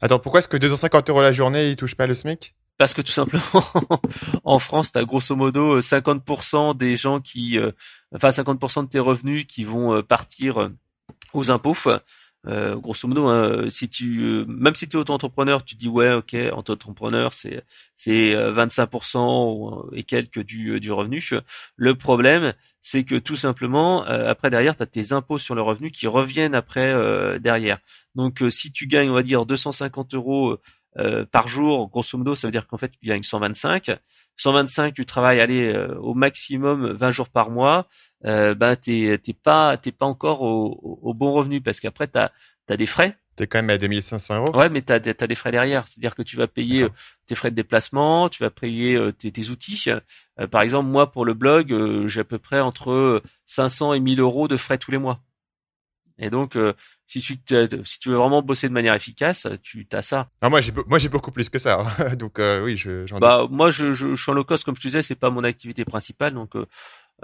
[0.00, 3.02] Attends, pourquoi est-ce que 250 euros la journée, il touche pas le SMIC parce que
[3.02, 3.62] tout simplement,
[4.44, 7.72] en France, tu as grosso modo 50% des gens qui, euh,
[8.14, 10.68] enfin 50% de tes revenus qui vont euh, partir euh,
[11.34, 11.76] aux impôts.
[12.46, 16.34] Euh, grosso modo, hein, si tu, même si tu es auto-entrepreneur, tu dis ouais, ok,
[16.56, 17.62] auto-entrepreneur, c'est
[17.96, 21.22] c'est 25% et quelques du, du revenu.
[21.76, 25.90] Le problème, c'est que tout simplement, après derrière, tu as tes impôts sur le revenu
[25.90, 27.78] qui reviennent après derrière.
[28.14, 30.58] Donc, si tu gagnes, on va dire 250 euros
[31.30, 33.90] par jour, grosso modo, ça veut dire qu'en fait, tu gagnes 125.
[34.36, 37.86] 125, tu travailles aller au maximum 20 jours par mois.
[38.26, 42.76] Euh, ben t'es pas t'es pas encore au, au, bon revenu parce qu'après tu as,
[42.76, 44.54] des frais T'es quand même à 2500 euros.
[44.54, 45.88] Ouais, mais tu as, des frais derrière.
[45.88, 46.88] C'est-à-dire que tu vas payer euh,
[47.26, 49.82] tes frais de déplacement, tu vas payer euh, tes, tes outils.
[49.88, 51.74] Euh, par exemple, moi, pour le blog,
[52.06, 55.22] j'ai à peu près entre 500 et 1000 euros de frais tous les mois.
[56.20, 56.56] Et donc,
[57.06, 57.38] si, tu,
[57.84, 60.28] si tu veux vraiment bosser de manière efficace, tu as ça.
[60.40, 61.84] Ah, moi, j'ai moi j'ai beaucoup plus que ça.
[62.18, 64.88] donc, oui, je, bah, moi, je, je, je, suis en low cost, comme je te
[64.88, 66.34] disais, c'est pas mon activité principale.
[66.34, 66.54] Donc,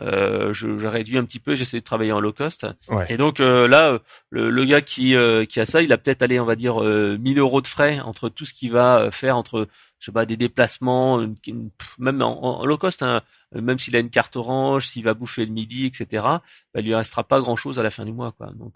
[0.02, 2.66] euh, je, je, réduis un petit peu, j'essaie de travailler en low cost.
[3.08, 3.98] Et donc euh, là,
[4.30, 6.80] le, le, gars qui, euh, qui a ça, il a peut-être allé, on va dire,
[6.80, 10.36] 1000 euros de frais entre tout ce qu'il va faire, entre je sais pas des
[10.36, 11.26] déplacements,
[11.98, 15.52] même en, low cost, hein, même s'il a une carte orange, s'il va bouffer le
[15.52, 16.22] midi, etc.
[16.22, 16.40] Bah,
[16.76, 18.50] il lui restera pas grand chose à la fin du mois, quoi.
[18.56, 18.74] Donc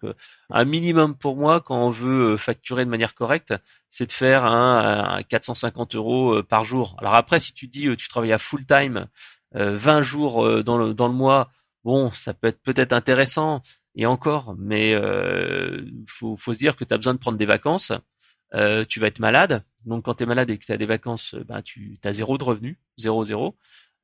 [0.51, 3.55] un minimum pour moi quand on veut facturer de manière correcte,
[3.91, 6.97] c'est de faire un, un 450 euros par jour.
[6.99, 9.07] Alors après, si tu dis tu travailles à full time
[9.53, 11.51] 20 euh, jours euh, dans le, mois,
[11.85, 13.63] bon, ça peut être peut-être intéressant,
[13.95, 17.93] et encore, mais euh, faut, se dire que tu as besoin de prendre des vacances,
[18.55, 20.87] euh, tu vas être malade, donc quand tu es malade et que tu as des
[20.87, 23.57] vacances, ben, tu as zéro de revenus, zéro, zéro.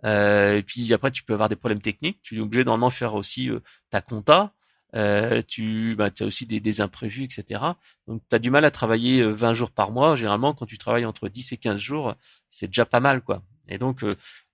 [0.04, 2.92] Euh, et puis après, tu peux avoir des problèmes techniques, tu es obligé normalement de
[2.92, 3.50] faire aussi
[3.90, 4.52] ta compta,
[4.94, 7.60] euh, tu bah, as aussi des, des, imprévus, etc.
[8.06, 10.16] Donc tu as du mal à travailler 20 jours par mois.
[10.16, 12.14] Généralement, quand tu travailles entre 10 et 15 jours,
[12.48, 13.22] c'est déjà pas mal.
[13.22, 13.42] quoi.
[13.68, 14.04] Et donc,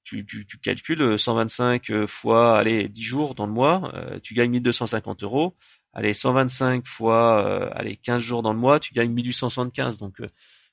[0.05, 4.35] tu, tu, tu, calcules 125 euh, fois allez 10 jours dans le mois, euh, tu
[4.35, 5.55] gagnes 1250 euros.
[5.95, 9.99] Allez 125 fois euh, allez 15 jours dans le mois, tu gagnes 1875.
[9.99, 10.21] Donc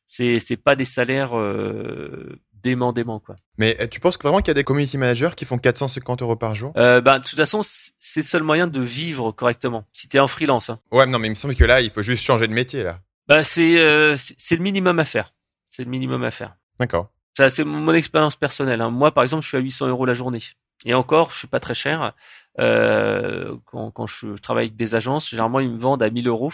[0.09, 1.31] c'est c'est pas des salaires
[2.63, 3.35] dément dément quoi.
[3.57, 6.55] Mais tu penses vraiment qu'il y a des community managers qui font 450 euros par
[6.55, 6.73] jour?
[6.77, 10.19] Euh, bah, de toute façon c'est le seul moyen de vivre correctement si tu es
[10.19, 10.69] en freelance.
[10.69, 10.79] Hein.
[10.91, 12.99] Ouais non mais il me semble que là il faut juste changer de métier là.
[13.27, 15.33] Bah c'est c'est le minimum à faire.
[15.69, 16.55] C'est le minimum à faire.
[16.79, 17.09] D'accord
[17.49, 18.81] c'est mon expérience personnelle.
[18.81, 18.89] Hein.
[18.89, 20.41] Moi, par exemple, je suis à 800 euros la journée.
[20.83, 22.13] Et encore, je suis pas très cher.
[22.59, 26.51] Euh, quand, quand je, travaille avec des agences, généralement, ils me vendent à 1000 euros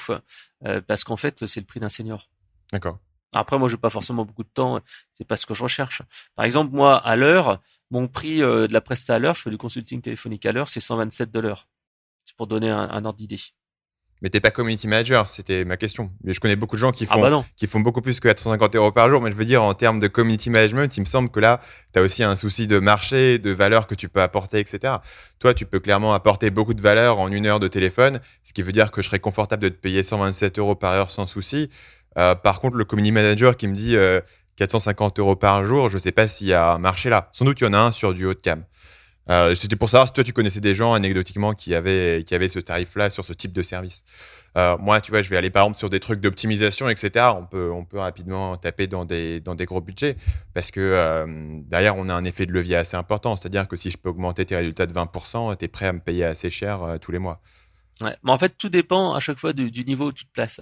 [0.66, 2.30] euh, parce qu'en fait, c'est le prix d'un senior.
[2.72, 3.00] D'accord.
[3.40, 4.80] Après, moi, je n'ai pas forcément beaucoup de temps.
[5.14, 6.02] C'est pas ce que je recherche.
[6.36, 9.50] Par exemple, moi, à l'heure, mon prix euh, de la presta à l'heure, je fais
[9.50, 11.68] du consulting téléphonique à l'heure, c'est 127 dollars.
[12.26, 13.40] C'est pour donner un, un ordre d'idée.
[14.22, 16.10] Mais t'es pas community manager, c'était ma question.
[16.24, 18.28] Mais je connais beaucoup de gens qui ah font, bah qui font beaucoup plus que
[18.30, 19.22] 450 euros par jour.
[19.22, 21.60] Mais je veux dire, en termes de community management, il me semble que là,
[21.94, 24.96] tu as aussi un souci de marché, de valeur que tu peux apporter, etc.
[25.40, 28.62] Toi, tu peux clairement apporter beaucoup de valeur en une heure de téléphone, ce qui
[28.62, 31.70] veut dire que je serais confortable de te payer 127 euros par heure sans souci.
[32.18, 33.96] Euh, par contre, le community manager qui me dit
[34.58, 37.30] 450 euh, euros par jour, je sais pas s'il y a un marché là.
[37.34, 38.64] Sans doute, il y en a un sur du haut de gamme.
[39.28, 42.48] Euh, c'était pour savoir si toi tu connaissais des gens anecdotiquement qui avaient qui avaient
[42.48, 44.04] ce tarif-là sur ce type de service.
[44.56, 47.26] Euh, moi, tu vois, je vais aller par exemple sur des trucs d'optimisation, etc.
[47.36, 50.16] On peut on peut rapidement taper dans des dans des gros budgets
[50.54, 51.26] parce que
[51.68, 53.36] derrière on a un effet de levier assez important.
[53.36, 56.00] C'est-à-dire que si je peux augmenter tes résultats de 20%, tu es prêt à me
[56.00, 57.42] payer assez cher tous les mois.
[58.02, 60.32] Ouais, mais en fait tout dépend à chaque fois du, du niveau où tu te
[60.32, 60.62] places.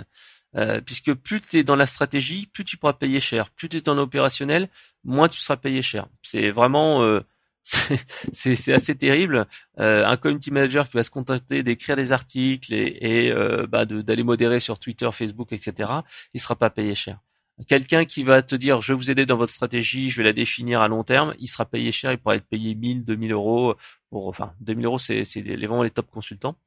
[0.55, 3.49] Euh, puisque plus tu es dans la stratégie, plus tu pourras payer cher.
[3.51, 4.69] Plus tu es dans l'opérationnel,
[5.03, 6.07] moins tu seras payé cher.
[6.21, 7.21] C'est vraiment euh,
[7.63, 9.47] c'est assez terrible.
[9.79, 13.85] Euh, un community manager qui va se contenter d'écrire des articles et, et euh, bah
[13.85, 15.91] d'aller modérer sur Twitter, Facebook, etc.
[16.33, 17.19] Il sera pas payé cher.
[17.67, 20.33] Quelqu'un qui va te dire je vais vous aider dans votre stratégie, je vais la
[20.33, 23.75] définir à long terme, il sera payé cher, il pourra être payé 1000, 2000 euros
[24.09, 26.57] pour, enfin 2000 euros c'est c'est vraiment les top consultants,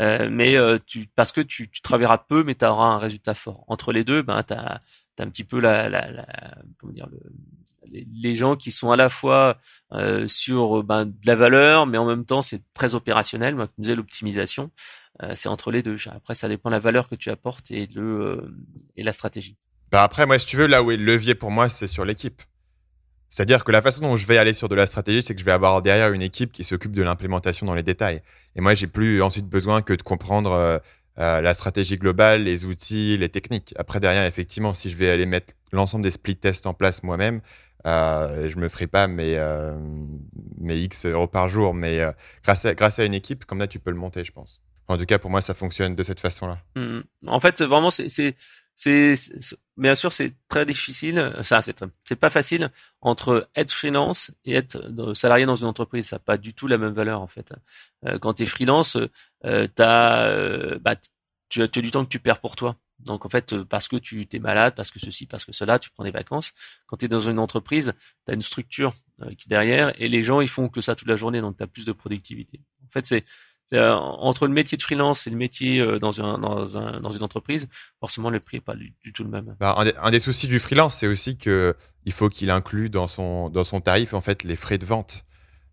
[0.00, 3.34] euh, mais euh, tu parce que tu, tu travailleras peu mais tu auras un résultat
[3.34, 3.64] fort.
[3.66, 4.78] Entre les deux, ben t'as
[5.18, 6.26] as un petit peu la, la, la
[6.78, 7.20] comment dire le,
[7.90, 9.58] les, gens qui sont à la fois
[9.92, 13.56] euh, sur ben, de la valeur, mais en même temps c'est très opérationnel.
[13.56, 14.70] Moi, comme disais, l'optimisation,
[15.34, 15.96] c'est entre les deux.
[16.12, 18.54] Après, ça dépend de la valeur que tu apportes et le
[18.96, 19.56] et la stratégie.
[19.90, 22.04] Bah après, moi, si tu veux, là où est le levier pour moi, c'est sur
[22.04, 22.42] l'équipe.
[23.28, 25.44] C'est-à-dire que la façon dont je vais aller sur de la stratégie, c'est que je
[25.44, 28.22] vais avoir derrière une équipe qui s'occupe de l'implémentation dans les détails.
[28.56, 30.80] Et moi, j'ai plus ensuite besoin que de comprendre
[31.16, 33.74] la stratégie globale, les outils, les techniques.
[33.76, 37.42] Après, derrière, effectivement, si je vais aller mettre l'ensemble des split tests en place moi-même,
[37.86, 39.76] euh, je me ferai pas mes, euh,
[40.58, 43.66] mes X euros par jour, mais euh, grâce, à, grâce à une équipe, comme là,
[43.66, 44.60] tu peux le monter, je pense.
[44.88, 46.58] En tout cas, pour moi, ça fonctionne de cette façon-là.
[46.74, 47.00] Mmh.
[47.26, 48.34] En fait, vraiment, c'est,
[48.80, 49.14] c'est,
[49.76, 51.34] bien sûr, c'est très difficile.
[51.42, 56.06] Ça, c'est, c'est pas facile entre être freelance et être salarié dans une entreprise.
[56.06, 57.52] Ça n'a pas du tout la même valeur, en fait.
[58.06, 58.96] Euh, quand tu es freelance,
[59.44, 60.94] euh, t'as, bah,
[61.48, 62.76] tu as, as du temps que tu perds pour toi.
[63.00, 65.78] Donc en fait, euh, parce que tu t'es malade, parce que ceci, parce que cela,
[65.78, 66.52] tu prends des vacances.
[66.86, 67.94] Quand tu es dans une entreprise,
[68.26, 70.94] tu as une structure euh, qui est derrière et les gens ils font que ça
[70.94, 72.60] toute la journée, donc tu as plus de productivité.
[72.86, 73.24] En fait, c'est
[73.72, 77.68] entre le métier de freelance et le métier dans, un, dans, un, dans une entreprise,
[78.00, 79.56] forcément le prix n'est pas du, tout le même.
[79.60, 83.50] Bah, un, des, soucis du freelance, c'est aussi que il faut qu'il inclue dans son,
[83.50, 85.26] dans son tarif en fait les frais de vente.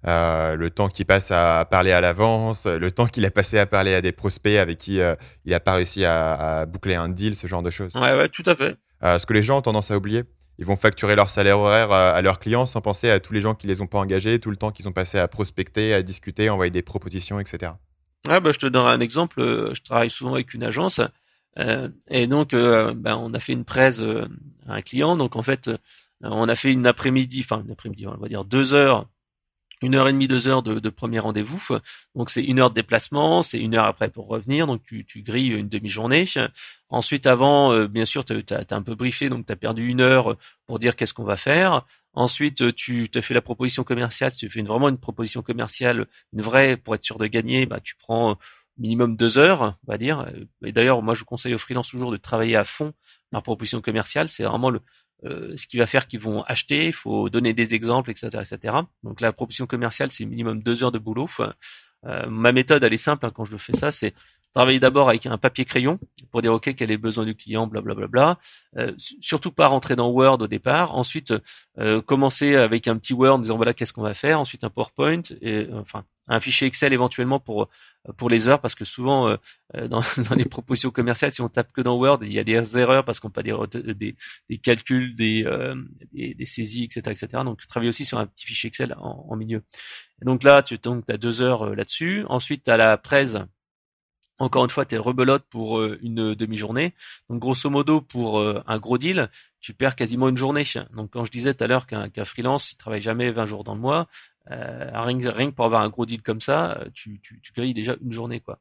[0.07, 3.65] Euh, le temps qu'il passe à parler à l'avance, le temps qu'il a passé à
[3.65, 5.15] parler à des prospects avec qui euh,
[5.45, 7.95] il n'a pas réussi à, boucler un deal, ce genre de choses.
[7.95, 8.75] Ouais, ouais, tout à fait.
[9.03, 10.23] Euh, ce que les gens ont tendance à oublier,
[10.59, 13.55] ils vont facturer leur salaire horaire à leurs clients sans penser à tous les gens
[13.55, 16.47] qui les ont pas engagés, tout le temps qu'ils ont passé à prospecter, à discuter,
[16.47, 17.73] à envoyer des propositions, etc.
[18.28, 19.41] Ouais, bah, je te donne un exemple.
[19.73, 21.01] Je travaille souvent avec une agence.
[22.09, 25.15] et donc, ben, on a fait une presse à un client.
[25.15, 25.69] Donc, en fait,
[26.21, 29.07] on a fait une après-midi, enfin, une après-midi, on va dire deux heures
[29.86, 31.61] une heure et demie, deux heures de, premier rendez-vous.
[32.15, 34.67] Donc c'est une heure de déplacement, c'est une heure après pour revenir.
[34.67, 36.25] Donc tu, tu grilles une demi-journée.
[36.89, 40.01] Ensuite, avant, euh, bien sûr, tu as, un peu briefé, donc tu as perdu une
[40.01, 41.86] heure pour dire qu'est-ce qu'on va faire.
[42.13, 44.31] Ensuite, tu te fais la proposition commerciale.
[44.33, 47.79] Tu fais une, vraiment une proposition commerciale, une vraie, pour être sûr de gagner, bah,
[47.81, 48.38] tu prends
[48.78, 50.26] minimum deux heures, on va dire.
[50.63, 52.93] Et d'ailleurs, moi, je conseille aux freelances toujours de travailler à fond
[53.32, 54.28] la proposition commerciale.
[54.30, 54.82] C'est vraiment le,
[55.23, 58.78] euh, ce qui va faire qu'ils vont acheter, il faut donner des exemples, etc., etc.
[59.03, 61.28] Donc la proposition commerciale, c'est minimum deux heures de boulot.
[62.05, 64.13] Euh, ma méthode, elle est simple hein, quand je fais ça, c'est
[64.53, 65.99] travailler d'abord avec un papier crayon
[66.32, 68.05] pour dire ok quel est le besoin du client, blablabla.
[68.05, 68.39] Bla, bla,
[68.73, 68.84] bla.
[68.84, 70.95] Euh, surtout pas rentrer dans Word au départ.
[70.95, 71.34] Ensuite,
[72.05, 74.39] commencer avec un petit Word en disant voilà qu'est-ce qu'on va faire.
[74.39, 77.69] Ensuite un PowerPoint et enfin un fichier Excel éventuellement pour
[78.17, 79.38] pour les heures parce que souvent euh,
[79.76, 80.01] euh, dans,
[80.36, 83.19] les propositions commerciales si on tape que dans Word il y a des erreurs parce
[83.19, 83.55] qu'on peut des,
[83.93, 84.15] des,
[84.49, 85.76] des calculs des, euh,
[86.13, 89.63] des, saisies etc etc donc travaille aussi sur un petit fichier Excel en, milieu
[90.21, 93.38] donc là tu donc as deux heures là-dessus ensuite tu la presse
[94.38, 96.93] encore une fois, tu es rebelote pour une demi-journée.
[97.30, 99.30] Donc, grosso modo, pour un gros deal,
[99.61, 100.65] tu perds quasiment une journée.
[100.93, 103.76] Donc, quand je disais tout à l'heure qu'un freelance, il travaille jamais 20 jours dans
[103.76, 104.09] le mois,
[104.51, 107.53] euh, rien, rien, que pour avoir un gros deal comme ça, euh, tu, tu, tu
[107.53, 108.59] grilles déjà une journée, quoi.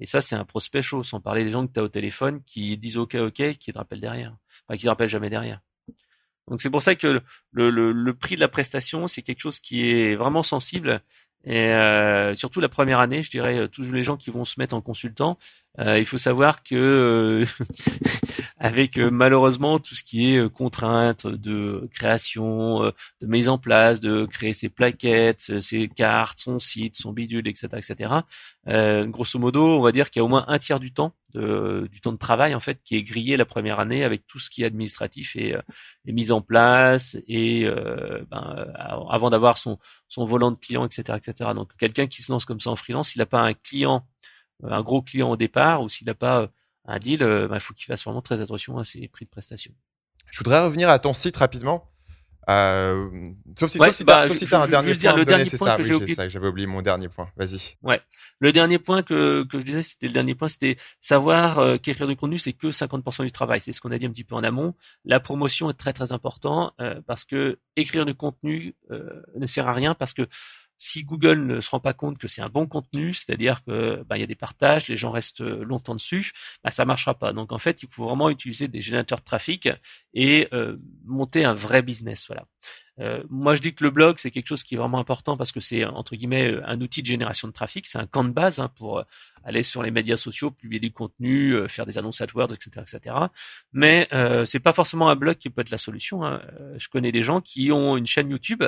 [0.00, 2.42] Et ça, c'est un prospect chaud, sans parler des gens que tu as au téléphone
[2.44, 4.36] qui disent OK, OK, qui te rappellent derrière.
[4.68, 5.60] Enfin, qui te rappellent jamais derrière.
[6.48, 7.22] Donc c'est pour ça que
[7.52, 11.00] le, le, le, prix de la prestation, c'est quelque chose qui est vraiment sensible.
[11.44, 14.74] Et euh, surtout la première année, je dirais, tous les gens qui vont se mettre
[14.74, 15.38] en consultant,
[15.78, 17.44] euh, il faut savoir que euh,
[18.58, 22.80] avec euh, malheureusement tout ce qui est contrainte de création,
[23.20, 27.68] de mise en place, de créer ses plaquettes, ses cartes, son site, son bidule, etc.,
[27.76, 28.12] etc.
[29.08, 31.88] grosso modo, on va dire qu'il y a au moins un tiers du temps de,
[31.92, 34.48] du temps de travail en fait qui est grillé la première année avec tout ce
[34.48, 35.54] qui est administratif et,
[36.06, 37.66] et mis en place et
[38.30, 38.66] ben,
[39.10, 41.50] avant d'avoir son son volant de client, etc., etc.
[41.54, 44.06] Donc quelqu'un qui se lance comme ça en freelance, il n'a pas un client
[44.62, 46.46] un gros client au départ ou s'il n'a pas euh,
[46.86, 49.30] un deal, euh, bah, il faut qu'il fasse vraiment très attention à ses prix de
[49.30, 49.72] prestation.
[50.30, 51.90] Je voudrais revenir à ton site rapidement.
[52.48, 55.76] Euh, sauf si, tu as, un dernier point à me donner, c'est ça.
[55.80, 56.28] Oui, ça.
[56.28, 57.28] J'avais oublié mon dernier point.
[57.36, 57.76] Vas-y.
[57.82, 58.00] Ouais.
[58.38, 62.14] Le dernier point que, que je disais, c'était le dernier point, c'était savoir qu'écrire du
[62.14, 63.60] contenu, c'est que 50% du travail.
[63.60, 64.74] C'est ce qu'on a dit un petit peu en amont.
[65.04, 66.72] La promotion est très très important
[67.08, 70.28] parce que écrire du contenu ne sert à rien parce que
[70.76, 74.16] si Google ne se rend pas compte que c'est un bon contenu, c'est-à-dire que bah,
[74.16, 77.32] il y a des partages, les gens restent longtemps dessus, bah, ça marchera pas.
[77.32, 79.68] Donc en fait, il faut vraiment utiliser des générateurs de trafic
[80.14, 82.26] et euh, monter un vrai business.
[82.28, 82.46] Voilà.
[83.00, 85.52] Euh, moi, je dis que le blog c'est quelque chose qui est vraiment important parce
[85.52, 88.58] que c'est entre guillemets un outil de génération de trafic, c'est un camp de base
[88.58, 89.04] hein, pour
[89.44, 93.16] aller sur les médias sociaux, publier du contenu, euh, faire des annonces AdWords, etc., etc.
[93.72, 96.24] Mais euh, c'est pas forcément un blog qui peut être la solution.
[96.24, 96.42] Hein.
[96.76, 98.64] Je connais des gens qui ont une chaîne YouTube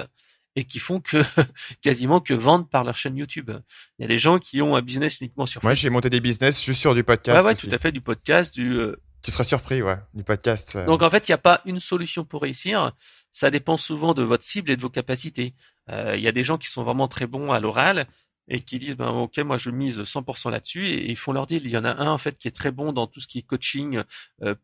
[0.56, 1.22] et qui font que
[1.82, 3.50] quasiment que vendre par leur chaîne YouTube.
[3.98, 5.62] Il y a des gens qui ont un business uniquement sur.
[5.62, 7.40] Moi, j'ai monté des business juste sur du podcast.
[7.40, 8.76] Ouais, ouais, tout à fait, du podcast, du.
[8.76, 10.76] Euh, tu seras surpris, ouais, du podcast.
[10.76, 10.86] Euh.
[10.86, 12.92] Donc en fait, il n'y a pas une solution pour réussir.
[13.30, 15.54] Ça dépend souvent de votre cible et de vos capacités.
[15.90, 18.06] Euh, il y a des gens qui sont vraiment très bons à l'oral
[18.50, 21.62] et qui disent ben ok moi je mise 100% là-dessus et, ils font leur deal.
[21.64, 23.38] Il y en a un en fait qui est très bon dans tout ce qui
[23.38, 24.02] est coaching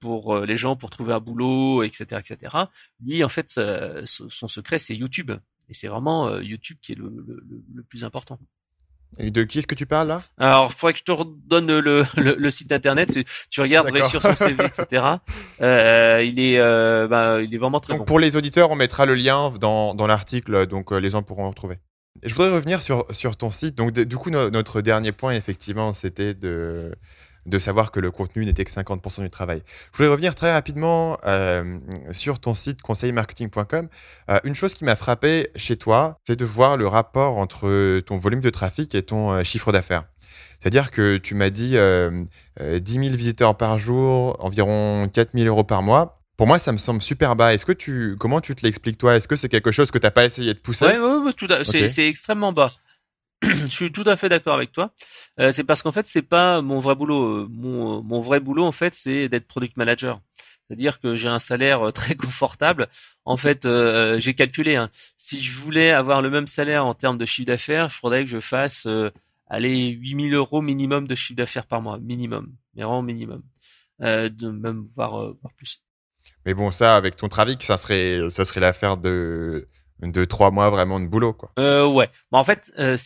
[0.00, 2.56] pour les gens pour trouver un boulot etc etc.
[3.04, 3.60] Lui en fait
[4.06, 5.32] son secret c'est YouTube.
[5.68, 7.42] Et c'est vraiment euh, YouTube qui est le, le,
[7.74, 8.38] le, plus important.
[9.18, 10.22] Et de qui est-ce que tu parles là?
[10.38, 13.16] Alors, il faudrait que je te redonne le, le, site internet.
[13.50, 15.04] Tu regardes sur son CV, etc.
[15.60, 19.06] Euh, il est, euh, bah, il est vraiment très donc, Pour les auditeurs, on mettra
[19.06, 21.76] le lien dans, dans l'article, donc euh, les gens pourront en retrouver.
[22.24, 23.76] je voudrais revenir sur, sur ton site.
[23.76, 26.92] Donc, du coup, notre dernier point, effectivement, c'était de
[27.46, 29.62] de savoir que le contenu n'était que 50% du travail.
[29.92, 31.78] Je voulais revenir très rapidement euh,
[32.10, 33.88] sur ton site conseilmarketing.com.
[34.30, 38.18] Euh, une chose qui m'a frappé chez toi, c'est de voir le rapport entre ton
[38.18, 40.04] volume de trafic et ton euh, chiffre d'affaires.
[40.60, 41.76] C'est-à-dire que tu m'as dit
[42.58, 46.22] 10 000 visiteurs par jour, environ 4 000 euros par mois.
[46.38, 47.52] Pour moi, ça me semble super bas.
[47.52, 49.14] Est-ce que tu, comment tu te l'expliques toi?
[49.14, 50.86] Est-ce que c'est quelque chose que tu n'as pas essayé de pousser?
[50.86, 52.72] Oui, ouais, ouais, c'est extrêmement bas.
[53.52, 54.92] je suis tout à fait d'accord avec toi.
[55.40, 57.48] Euh, c'est parce qu'en fait, c'est pas mon vrai boulot.
[57.48, 60.20] Mon, mon vrai boulot, en fait, c'est d'être product manager.
[60.66, 62.88] C'est-à-dire que j'ai un salaire très confortable.
[63.24, 64.76] En fait, euh, j'ai calculé.
[64.76, 64.90] Hein.
[65.16, 68.30] Si je voulais avoir le même salaire en termes de chiffre d'affaires, il faudrait que
[68.30, 69.10] je fasse euh,
[69.46, 73.42] allez 8000 euros minimum de chiffre d'affaires par mois, minimum, mais vraiment minimum,
[74.02, 75.82] euh, de même voire, euh, voire plus.
[76.46, 79.68] Mais bon, ça, avec ton trafic, ça serait, ça serait l'affaire de
[80.00, 81.52] de trois mois vraiment de boulot, quoi.
[81.58, 82.10] Euh, ouais.
[82.30, 82.96] Bon, en fait, euh,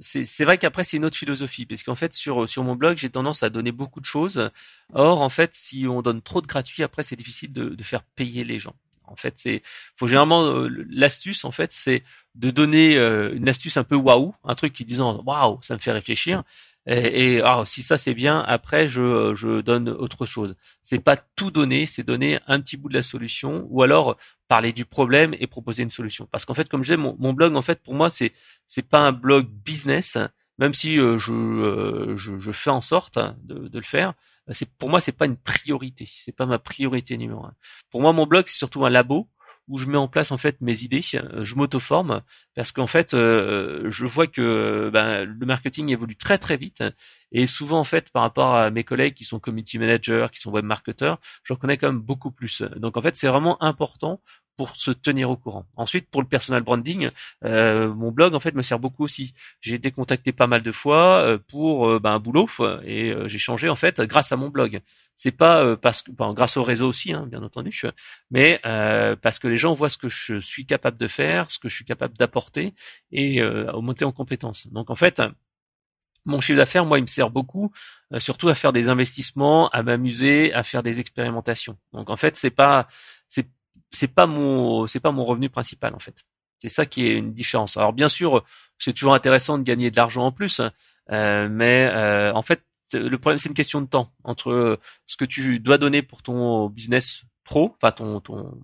[0.00, 2.96] c'est c'est vrai qu'après c'est une autre philosophie, parce qu'en fait sur sur mon blog
[2.96, 4.50] j'ai tendance à donner beaucoup de choses.
[4.92, 8.02] Or, en fait, si on donne trop de gratuit, après c'est difficile de, de faire
[8.02, 8.74] payer les gens.
[9.12, 9.62] En fait, c'est
[9.96, 12.02] faut généralement euh, l'astuce en fait c'est
[12.34, 15.80] de donner euh, une astuce un peu waouh, un truc qui disant waouh, ça me
[15.80, 16.42] fait réfléchir.
[16.86, 20.56] Et, et alors, si ça c'est bien, après je, je donne autre chose.
[20.82, 24.16] C'est pas tout donner, c'est donner un petit bout de la solution, ou alors
[24.48, 26.28] parler du problème et proposer une solution.
[26.30, 28.32] Parce qu'en fait, comme je disais, mon, mon blog, en fait, pour moi, c'est
[28.66, 30.18] c'est pas un blog business,
[30.58, 34.14] même si euh, je, euh, je, je fais en sorte de, de le faire.
[34.50, 36.06] C'est pour moi, c'est pas une priorité.
[36.12, 37.54] C'est pas ma priorité numéro un.
[37.90, 39.28] Pour moi, mon blog, c'est surtout un labo
[39.68, 42.22] où je mets en place en fait mes idées, euh, je m'auto-forme
[42.54, 46.82] parce qu'en fait euh, je vois que ben, le marketing évolue très très vite
[47.30, 50.50] et souvent en fait par rapport à mes collègues qui sont community managers, qui sont
[50.50, 52.62] web marketeurs, je connais quand même beaucoup plus.
[52.76, 54.20] Donc en fait c'est vraiment important
[54.56, 55.66] pour se tenir au courant.
[55.76, 57.08] Ensuite, pour le personal branding,
[57.44, 59.34] euh, mon blog en fait me sert beaucoup aussi.
[59.60, 62.48] J'ai été contacté pas mal de fois euh, pour euh, ben, un boulot
[62.84, 64.80] et euh, j'ai changé en fait grâce à mon blog.
[65.16, 67.82] C'est pas euh, parce que, ben, grâce au réseau aussi, hein, bien entendu,
[68.30, 71.58] mais euh, parce que les gens voient ce que je suis capable de faire, ce
[71.58, 72.74] que je suis capable d'apporter
[73.10, 74.68] et augmenter en compétences.
[74.68, 75.20] Donc en fait,
[76.24, 77.72] mon chiffre d'affaires, moi, il me sert beaucoup,
[78.12, 81.78] euh, surtout à faire des investissements, à m'amuser, à faire des expérimentations.
[81.92, 82.88] Donc en fait, c'est pas
[83.28, 83.48] c'est
[83.92, 86.24] c'est pas mon c'est pas mon revenu principal en fait.
[86.58, 87.76] C'est ça qui est une différence.
[87.76, 88.44] Alors bien sûr,
[88.78, 90.60] c'est toujours intéressant de gagner de l'argent en plus,
[91.10, 92.62] euh, mais euh, en fait,
[92.92, 96.68] le problème c'est une question de temps entre ce que tu dois donner pour ton
[96.68, 98.60] business pro, enfin ton ton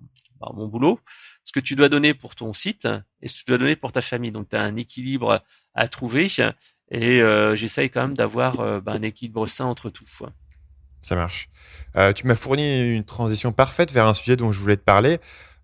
[0.53, 0.99] mon boulot,
[1.43, 2.87] ce que tu dois donner pour ton site
[3.21, 4.31] et ce que tu dois donner pour ta famille.
[4.31, 6.27] Donc tu as un équilibre à trouver
[6.91, 10.05] et euh, j'essaye quand même d'avoir euh, bah, un équilibre sain entre tout.
[11.01, 11.49] Ça marche.
[11.97, 15.19] Euh, tu m'as fourni une transition parfaite vers un sujet dont je voulais te parler.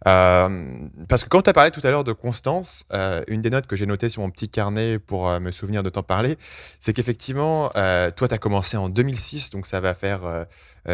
[0.07, 3.49] Euh, parce que quand tu as parlé tout à l'heure de constance, euh, une des
[3.49, 6.37] notes que j'ai notées sur mon petit carnet pour me souvenir de t'en parler,
[6.79, 10.45] c'est qu'effectivement, toi, tu as commencé en 2006, donc ça va faire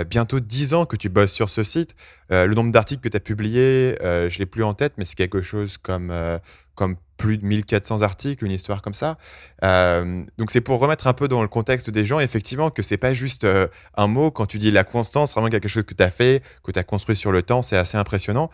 [0.08, 1.96] bientôt 10 ans que tu bosses sur ce site.
[2.30, 5.42] le nombre d'articles que tu as publiés, je l'ai plus en tête, mais c'est quelque
[5.42, 6.14] chose comme,
[6.76, 9.18] comme plus de 1400 articles, une histoire comme ça.
[9.62, 13.14] donc c'est pour remettre un peu dans le contexte des gens, effectivement, que c'est pas
[13.14, 13.48] juste
[13.96, 14.32] un mot.
[14.32, 16.84] Quand tu dis la constance, vraiment quelque chose que tu as fait, que tu as
[16.84, 18.50] construit sur le temps, c'est assez impressionnant.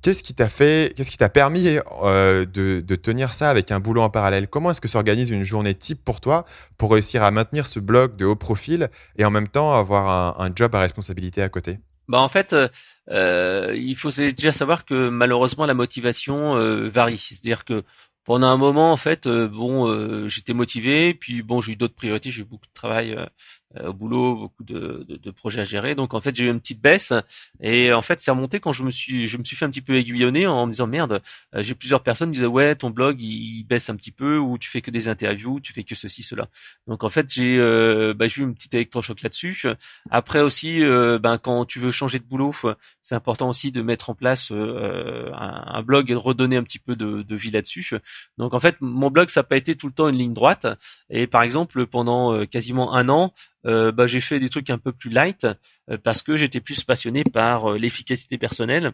[0.00, 4.02] Qu'est-ce qui t'a fait, qu'est-ce qui t'a permis euh, de, tenir ça avec un boulot
[4.02, 4.48] en parallèle?
[4.48, 6.44] Comment est-ce que s'organise une journée type pour toi
[6.78, 10.50] pour réussir à maintenir ce blog de haut profil et en même temps avoir un
[10.54, 11.78] job à responsabilité à côté?
[12.08, 12.68] Bah en fait, euh,
[13.10, 17.18] euh il faut déjà savoir que malheureusement la motivation euh, varie.
[17.18, 17.84] C'est-à-dire que
[18.24, 21.94] pendant un moment, en fait, euh, bon, euh, j'étais motivé, puis bon, j'ai eu d'autres
[21.94, 23.26] priorités, j'ai eu beaucoup de travail euh,
[23.84, 25.94] au boulot, beaucoup de, de, de, projets à gérer.
[25.94, 27.12] Donc en fait, j'ai eu une petite baisse
[27.60, 29.80] et en fait, c'est remonté quand je me suis je me suis fait un petit
[29.80, 31.22] peu aiguillonner en me disant merde,
[31.54, 34.58] euh, j'ai plusieurs personnes qui disaient ouais, ton blog il, baisse un petit peu ou
[34.58, 36.48] tu fais que des interviews, tu fais que ceci cela.
[36.86, 39.66] Donc en fait, j'ai euh, bah, j'ai eu une petite électrochoc là-dessus.
[40.10, 42.52] Après aussi euh, ben quand tu veux changer de boulot,
[43.00, 46.62] c'est important aussi de mettre en place euh, un, un, blog et de redonner un
[46.62, 47.94] petit peu de, de vie là-dessus.
[48.38, 50.66] Donc en fait, mon blog ça n'a pas été tout le temps une ligne droite
[51.10, 53.32] et par exemple pendant quasiment un an
[53.66, 55.46] euh, bah, j'ai fait des trucs un peu plus light
[55.90, 58.92] euh, parce que j'étais plus passionné par euh, l'efficacité personnelle.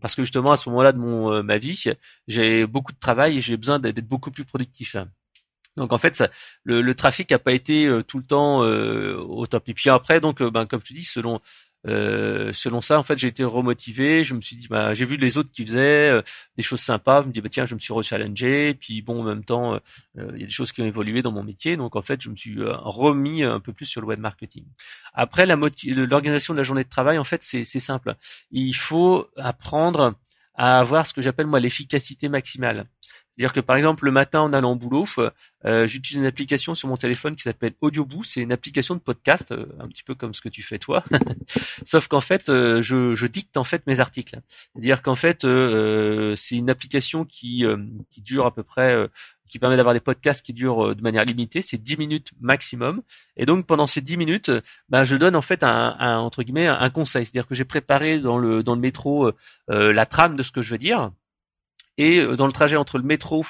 [0.00, 1.82] Parce que justement à ce moment-là de mon euh, ma vie,
[2.28, 4.96] j'ai beaucoup de travail et j'ai besoin d'être beaucoup plus productif.
[5.76, 6.28] Donc en fait, ça,
[6.64, 9.68] le, le, trafic n'a pas été tout le temps au top.
[9.68, 11.40] Et puis après, donc, ben, comme je te dis, selon
[11.86, 14.24] euh, selon ça, en fait, j'ai été remotivé.
[14.24, 16.22] Je me suis dit, bah, j'ai vu les autres qui faisaient euh,
[16.56, 17.22] des choses sympas.
[17.22, 18.74] Je me dis, bah, tiens, je me suis rechallengé.
[18.74, 19.78] Puis bon, en même temps, euh,
[20.34, 21.76] il y a des choses qui ont évolué dans mon métier.
[21.76, 24.64] Donc en fait, je me suis remis un peu plus sur le web marketing.
[25.14, 28.16] Après, l'organisation de la journée de travail, en fait, c'est simple.
[28.50, 30.14] Il faut apprendre
[30.54, 32.86] à avoir ce que j'appelle moi l'efficacité maximale.
[33.38, 35.04] C'est-à-dire que par exemple le matin en allant au boulot,
[35.64, 38.24] euh, j'utilise une application sur mon téléphone qui s'appelle Audioboo.
[38.24, 41.04] C'est une application de podcast, euh, un petit peu comme ce que tu fais toi.
[41.84, 44.40] Sauf qu'en fait, euh, je, je, dicte en fait mes articles.
[44.72, 47.64] C'est-à-dire qu'en fait, euh, c'est une application qui,
[48.10, 49.08] qui dure à peu près
[49.46, 53.02] qui permet d'avoir des podcasts qui durent de manière limitée, c'est 10 minutes maximum.
[53.36, 54.50] Et donc pendant ces 10 minutes,
[54.88, 58.18] bah, je donne en fait un, un entre guillemets un conseil, c'est-à-dire que j'ai préparé
[58.18, 59.30] dans le dans le métro
[59.68, 61.12] la trame de ce que je veux dire
[61.98, 63.44] et euh, dans le trajet entre le métro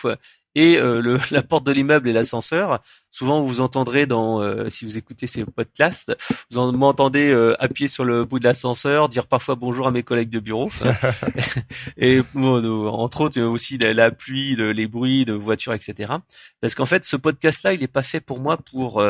[0.55, 2.81] et le, la porte de l'immeuble et l'ascenseur.
[3.11, 6.17] Souvent, vous entendrez dans, si vous écoutez ces podcasts,
[6.51, 10.41] vous m'entendez appuyer sur le bout de l'ascenseur, dire parfois bonjour à mes collègues de
[10.41, 10.71] bureau,
[11.97, 16.15] et entre autres aussi la, pluie, les bruits de voitures, etc.
[16.61, 19.03] Parce qu'en fait, ce podcast-là, il n'est pas fait pour moi pour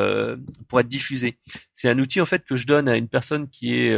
[0.69, 1.39] pour être diffusé.
[1.73, 3.97] C'est un outil en fait que je donne à une personne qui est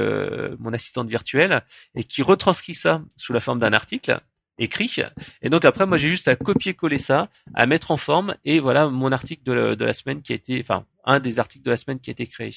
[0.60, 1.62] mon assistante virtuelle
[1.96, 4.20] et qui retranscrit ça sous la forme d'un article
[4.60, 4.94] écrit.
[5.42, 8.88] Et donc après, moi, j'ai juste à copier-coller ça, à mettre en forme, et voilà
[8.88, 11.98] mon article de la, semaine qui a été, enfin, un des articles de la semaine
[11.98, 12.52] qui a été créé.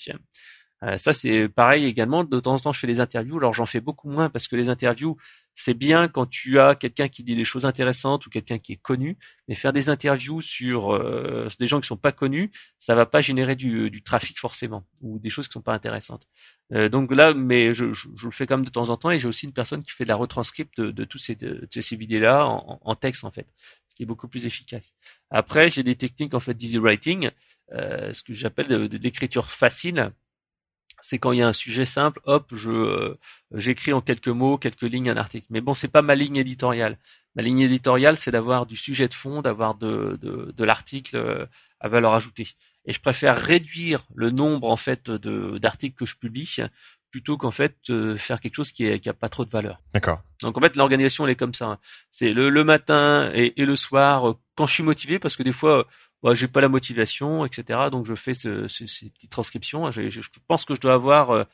[0.83, 2.23] Euh, ça, c'est pareil également.
[2.23, 3.37] De temps en temps, je fais des interviews.
[3.37, 5.17] Alors, j'en fais beaucoup moins parce que les interviews,
[5.53, 8.81] c'est bien quand tu as quelqu'un qui dit des choses intéressantes ou quelqu'un qui est
[8.81, 9.17] connu.
[9.47, 13.21] Mais faire des interviews sur euh, des gens qui sont pas connus, ça va pas
[13.21, 16.27] générer du, trafic forcément ou des choses qui sont pas intéressantes.
[16.73, 19.27] Euh, donc là, mais je, le fais quand même de temps en temps et j'ai
[19.27, 22.95] aussi une personne qui fait de la retranscript de, de tous ces, de, vidéos-là en,
[22.95, 23.47] texte en fait,
[23.87, 24.95] ce qui est beaucoup plus efficace.
[25.29, 27.29] Après, j'ai des techniques en fait d'easy writing,
[27.71, 30.11] ce que j'appelle de, l'écriture facile
[31.03, 33.19] c'est quand il y a un sujet simple, hop, je euh,
[33.53, 35.45] j'écris en quelques mots, quelques lignes un article.
[35.49, 36.97] Mais bon, c'est pas ma ligne éditoriale.
[37.35, 41.45] Ma ligne éditoriale, c'est d'avoir du sujet de fond, d'avoir de, de, de l'article euh,
[41.81, 42.47] à valeur ajoutée.
[42.85, 46.55] Et je préfère réduire le nombre en fait de d'articles que je publie
[47.11, 49.81] plutôt qu'en fait euh, faire quelque chose qui, est, qui a pas trop de valeur.
[49.93, 50.21] D'accord.
[50.41, 51.79] Donc en fait l'organisation elle est comme ça.
[52.09, 55.51] C'est le, le matin et, et, le soir quand je suis motivé parce que des
[55.51, 55.85] fois
[56.23, 57.89] bah, j'ai pas la motivation, etc.
[57.91, 59.91] Donc je fais ce, ce, ces petites transcriptions.
[59.91, 61.45] Je, pense que je dois avoir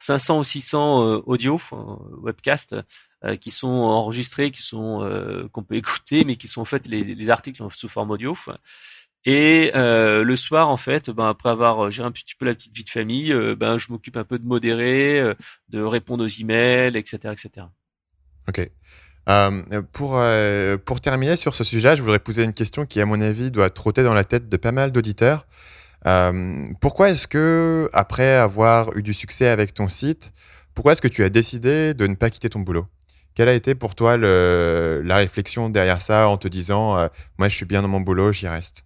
[0.00, 1.60] 500 euh, ou 600 euh, audio,
[2.20, 2.74] webcasts,
[3.24, 7.04] euh, qui sont enregistrés, qui sont qu'on peut écouter, mais qui sont en fait les,
[7.04, 8.36] les articles sous forme audio.
[9.24, 12.74] Et euh, le soir, en fait, ben, après avoir géré un petit peu la petite
[12.74, 15.34] vie de famille, ben, je m'occupe un peu de modérer,
[15.68, 17.66] de répondre aux emails, etc., etc.
[18.48, 18.68] Ok.
[19.28, 23.06] Euh, pour, euh, pour terminer sur ce sujet, je voudrais poser une question qui, à
[23.06, 25.46] mon avis, doit trotter dans la tête de pas mal d'auditeurs.
[26.06, 30.32] Euh, pourquoi est-ce que, après avoir eu du succès avec ton site,
[30.74, 32.86] pourquoi est-ce que tu as décidé de ne pas quitter ton boulot?
[33.34, 36.96] Quelle a été pour toi la réflexion derrière ça en te disant,
[37.38, 38.84] moi je suis bien dans mon boulot, j'y reste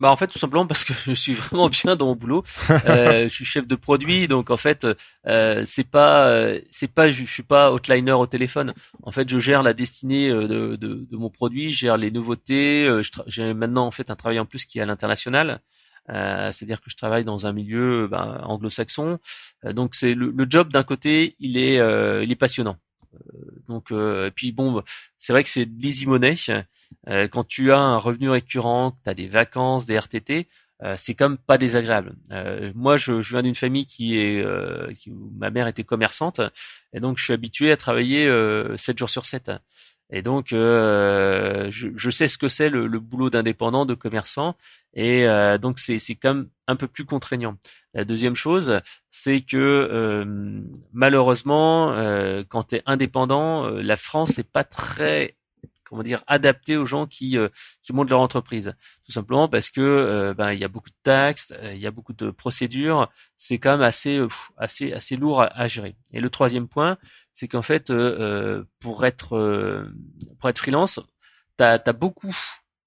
[0.00, 2.42] bah en fait tout simplement parce que je suis vraiment bien dans mon boulot.
[2.70, 4.86] Euh, je suis chef de produit, donc en fait
[5.26, 8.72] euh, c'est pas c'est pas je, suis pas outliner au téléphone.
[9.02, 12.10] En fait je gère la destinée euh, de, de, de mon produit, je gère les
[12.10, 12.86] nouveautés.
[12.86, 15.60] Euh, j'ai maintenant en fait un travail en plus qui est à l'international.
[16.08, 19.18] Euh, c'est-à-dire que je travaille dans un milieu ben, anglo-saxon.
[19.64, 21.76] donc c'est le, le, job d'un côté, il est
[22.24, 22.76] il est passionnant.
[23.68, 24.82] Donc, euh, et puis bon,
[25.18, 26.34] c'est vrai que c'est l'easy money.
[27.08, 30.48] Euh, quand tu as un revenu récurrent, tu as des vacances, des RTT,
[30.82, 32.14] euh, c'est comme pas désagréable.
[32.74, 34.44] moi, je, je viens d'une famille qui est,
[34.96, 36.40] qui, où ma mère était commerçante,
[36.92, 38.30] et donc je suis habitué à travailler
[38.76, 39.50] 7 jours sur 7.
[40.12, 44.56] Et donc, euh, je, je, sais ce que c'est le, le, boulot d'indépendant, de commerçant,
[44.92, 47.56] et euh, donc c'est c'est comme un peu plus contraignant.
[47.94, 48.80] La deuxième chose,
[49.12, 50.24] c'est que euh,
[50.92, 55.36] malheureusement, euh, quand tu es indépendant, euh, la France n'est pas très
[55.90, 57.48] comment dire adapté aux gens qui euh,
[57.82, 58.74] qui montent leur entreprise.
[59.04, 61.86] Tout simplement parce que euh, ben il y a beaucoup de taxes euh, il y
[61.86, 63.10] a beaucoup de procédures.
[63.36, 64.20] C'est quand même assez
[64.56, 65.96] assez assez lourd à, gérer.
[66.12, 66.96] Et le troisième point
[67.32, 67.92] c'est qu'en fait
[68.78, 69.90] pour être
[70.38, 71.00] pour être freelance
[71.58, 72.34] tu as, beaucoup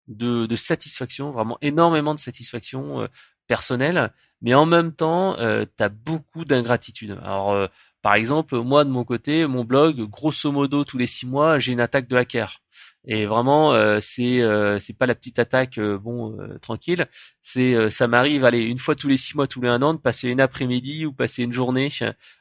[0.07, 3.07] de, de satisfaction vraiment énormément de satisfaction
[3.47, 4.13] personnelle.
[4.41, 7.19] Mais en même temps tu as beaucoup d'ingratitude.
[7.21, 7.69] Alors
[8.01, 11.73] par exemple, moi de mon côté, mon blog, grosso modo tous les six mois, j'ai
[11.73, 12.62] une attaque de hacker.
[13.05, 17.05] Et vraiment, euh, c'est euh, c'est pas la petite attaque euh, bon tranquille.
[17.41, 19.99] C'est ça m'arrive allez une fois tous les six mois, tous les un an, de
[19.99, 21.89] passer une après-midi ou passer une journée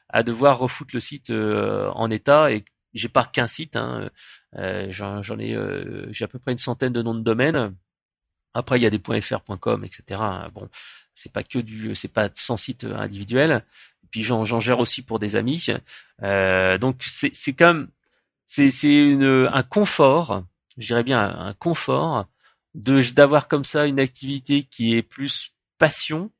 [0.09, 2.51] à devoir refoutre le site en état.
[2.51, 4.09] Et j'ai pas qu'un site, hein,
[4.89, 5.57] j'en ai
[6.11, 7.75] j'ai à peu près une centaine de noms de domaines.
[8.53, 10.21] Après, il y a des .fr, .com, etc.
[10.53, 10.69] Bon,
[11.13, 13.65] c'est pas que du, c'est pas sans site individuel.
[14.11, 15.67] Puis j'en gère aussi pour des amis.
[16.21, 17.89] donc c'est c'est comme
[18.45, 19.17] c'est c'est
[19.51, 20.43] un confort
[20.77, 22.27] je dirais bien un, confort
[22.73, 26.31] de d'avoir comme ça une activité qui est plus passion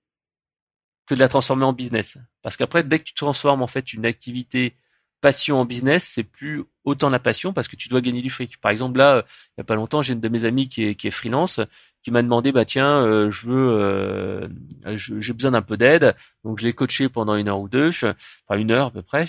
[1.06, 2.18] que de la transformer en business.
[2.42, 4.76] Parce qu'après, dès que tu transformes en fait une activité
[5.24, 8.60] passion en business, c'est plus autant la passion parce que tu dois gagner du fric.
[8.60, 10.96] Par exemple, là, il y a pas longtemps, j'ai une de mes amies qui est,
[10.96, 11.62] qui est freelance,
[12.02, 14.50] qui m'a demandé, bah tiens, euh, je veux, euh,
[14.98, 16.14] j'ai besoin d'un peu d'aide,
[16.44, 18.16] donc je l'ai coaché pendant une heure ou deux, enfin
[18.58, 19.26] une heure à peu près,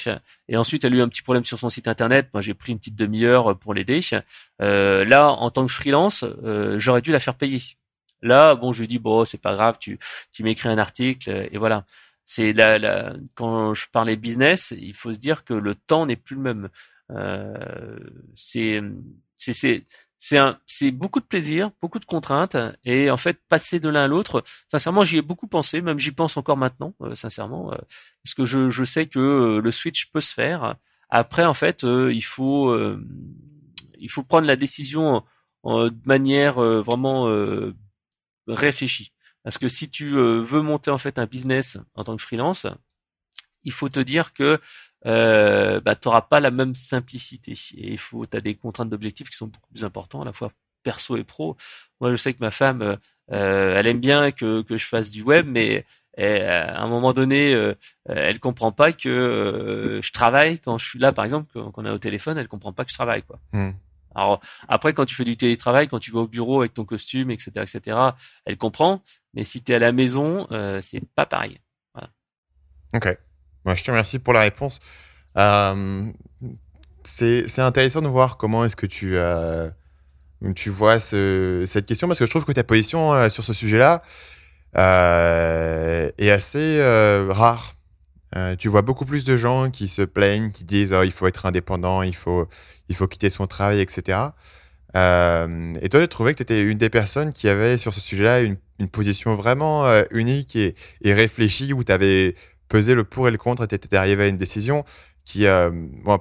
[0.49, 2.73] et ensuite elle a eu un petit problème sur son site internet, moi j'ai pris
[2.73, 4.01] une petite demi-heure pour l'aider.
[4.61, 7.63] Euh, là, en tant que freelance, euh, j'aurais dû la faire payer.
[8.21, 10.01] Là, bon, je lui dis bon, c'est pas grave, tu,
[10.33, 11.85] tu m'écris un article et voilà
[12.25, 16.37] c'est la, quand je parlais business, il faut se dire que le temps n'est plus
[16.37, 16.69] le même.
[17.11, 17.99] Euh,
[18.35, 18.83] c'est
[20.67, 24.43] c'est beaucoup de plaisir, beaucoup de contraintes, et en fait, passer de l'un à l'autre,
[24.69, 27.77] sincèrement, j'y ai beaucoup pensé, même j'y pense encore maintenant, euh, sincèrement, euh,
[28.23, 30.77] parce que je, je sais que euh, le switch peut se faire.
[31.11, 32.77] Après, en fait, il faut,
[33.99, 35.23] il faut prendre la décision
[35.65, 37.29] de manière vraiment
[38.49, 39.13] réfléchie.
[39.45, 42.67] Parce que si tu veux monter en fait un business en tant que freelance,
[43.63, 44.59] il faut te dire que
[45.07, 47.53] euh, bah, tu n'auras pas la même simplicité.
[47.77, 50.33] Et il faut, tu as des contraintes d'objectifs qui sont beaucoup plus importantes, à la
[50.33, 50.51] fois
[50.83, 51.57] perso et pro.
[52.01, 52.97] Moi, je sais que ma femme, euh,
[53.77, 55.85] elle aime bien que, que je fasse du web, mais
[56.17, 57.75] à un moment donné, euh,
[58.07, 61.87] elle comprend pas que euh, je travaille quand je suis là, par exemple, quand on
[61.87, 63.41] est au téléphone, elle comprend pas que je travaille, quoi.
[63.53, 63.73] Hmm.
[64.15, 67.31] Alors après, quand tu fais du télétravail, quand tu vas au bureau avec ton costume,
[67.31, 67.99] etc., etc.,
[68.45, 69.03] elle comprend.
[69.35, 71.59] Mais si tu es à la maison, euh, c'est pas pareil.
[71.95, 72.11] Voilà.
[72.95, 73.17] Ok
[73.73, 74.81] je te remercie pour la réponse.
[75.37, 76.05] Euh,
[77.05, 79.71] c'est intéressant de voir comment est-ce que tu, euh,
[80.55, 84.03] tu vois cette question, parce que je trouve que ta position euh, sur ce sujet-là
[84.77, 86.81] est assez
[87.31, 87.75] rare.
[88.59, 91.47] Tu vois beaucoup plus de gens qui se plaignent, qui disent oh, il faut être
[91.47, 92.49] indépendant, il faut,
[92.89, 94.19] il faut quitter son travail, etc.
[94.95, 98.41] et toi, j'ai trouvé que tu étais une des personnes qui avait sur ce sujet-là
[98.41, 102.35] une, une, position vraiment unique et, et réfléchie, où tu avais
[102.69, 104.85] peser le pour et le contre et tu arrivé à une décision
[105.25, 105.71] qui, euh,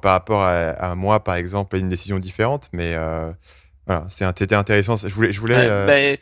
[0.01, 3.31] par rapport à, moi, par exemple, est une décision différente, mais euh,
[3.85, 4.95] voilà, c'était intéressant.
[4.95, 5.57] Je voulais, je voulais.
[5.57, 6.17] Euh, ben,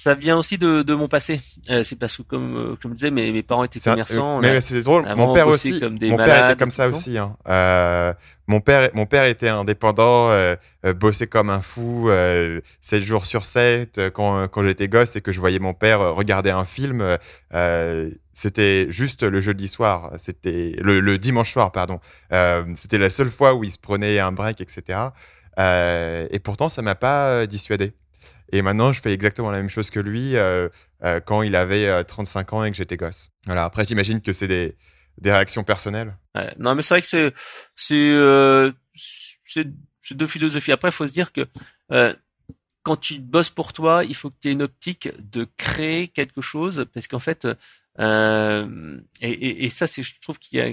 [0.00, 1.40] ça vient aussi de, de mon passé.
[1.68, 4.40] Euh, c'est parce que, comme, comme je disais, mes, mes parents étaient commerçants.
[4.40, 5.04] mais c'est drôle.
[5.14, 5.78] Mon père aussi.
[5.82, 7.18] mon père était comme ça aussi.
[7.18, 7.36] Hein.
[7.48, 8.14] Euh,
[8.46, 10.56] mon père, mon père était indépendant, euh,
[10.96, 12.10] bossait comme un fou,
[12.80, 14.10] 7 jours sur 7.
[14.14, 17.18] Quand, quand j'étais gosse et que je voyais mon père regarder un film,
[18.32, 20.12] c'était juste le jeudi soir.
[20.16, 22.00] C'était le, le, dimanche soir, pardon.
[22.74, 25.10] c'était la seule fois où il se prenait un break, etc.
[25.58, 27.92] Euh, et pourtant, ça m'a pas euh, dissuadé.
[28.52, 30.68] Et maintenant, je fais exactement la même chose que lui euh,
[31.24, 33.30] quand il avait 35 ans et que j'étais gosse.
[33.46, 33.64] Voilà.
[33.64, 34.76] Après, j'imagine que c'est des,
[35.18, 36.16] des réactions personnelles.
[36.58, 37.32] non, mais c'est vrai que c'est
[37.76, 39.64] c'est
[40.02, 40.72] c'est deux philosophies.
[40.72, 41.46] Après, il faut se dire que
[42.82, 46.40] quand tu bosses pour toi, il faut que tu aies une optique de créer quelque
[46.40, 47.46] chose, parce qu'en fait,
[47.98, 50.70] euh, et, et, et, ça, c'est, je trouve qu'il y a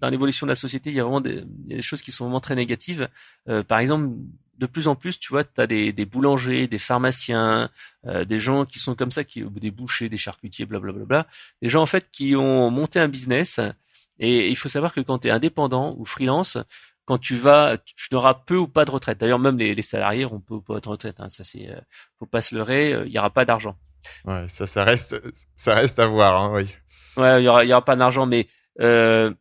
[0.00, 2.40] dans l'évolution de la société, il y a vraiment des, des choses qui sont vraiment
[2.40, 3.08] très négatives.
[3.48, 4.14] Euh, par exemple,
[4.58, 7.70] de plus en plus, tu vois, tu as des, des, boulangers, des pharmaciens,
[8.06, 11.26] euh, des gens qui sont comme ça, qui des bouchers, des charcutiers, blablabla, bla, bla,
[11.60, 13.60] des gens en fait qui ont monté un business.
[14.20, 16.56] Et il faut savoir que quand tu es indépendant ou freelance,
[17.04, 19.18] quand tu vas, tu n'auras peu ou pas de retraite.
[19.18, 21.16] D'ailleurs, même les, les salariés ont peu ou pas de retraite.
[21.18, 21.28] Hein.
[21.28, 21.80] Ça, c'est, euh,
[22.18, 23.02] faut pas se leurrer.
[23.06, 23.76] Il y aura pas d'argent.
[24.24, 25.22] Ouais, ça, reste,
[25.56, 26.74] ça reste à voir, hein, oui.
[27.16, 28.48] Ouais, il y aura, pas d'argent, mais
[28.80, 29.32] euh,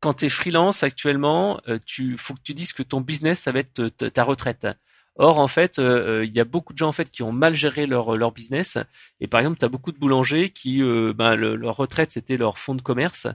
[0.00, 3.52] quand tu es freelance actuellement, euh, tu faut que tu dises que ton business ça
[3.52, 4.66] va être ta retraite.
[5.18, 7.54] Or en fait, euh, il y a beaucoup de gens en fait qui ont mal
[7.54, 8.76] géré leur leur business.
[9.20, 10.82] Et par exemple, tu as beaucoup de boulangers qui,
[11.14, 13.26] ben, leur retraite c'était leur fonds de commerce.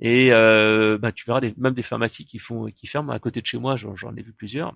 [0.00, 3.58] Et ben, tu verras même des pharmacies qui font qui ferment à côté de chez
[3.58, 3.76] moi.
[3.76, 4.74] J'en ai vu plusieurs.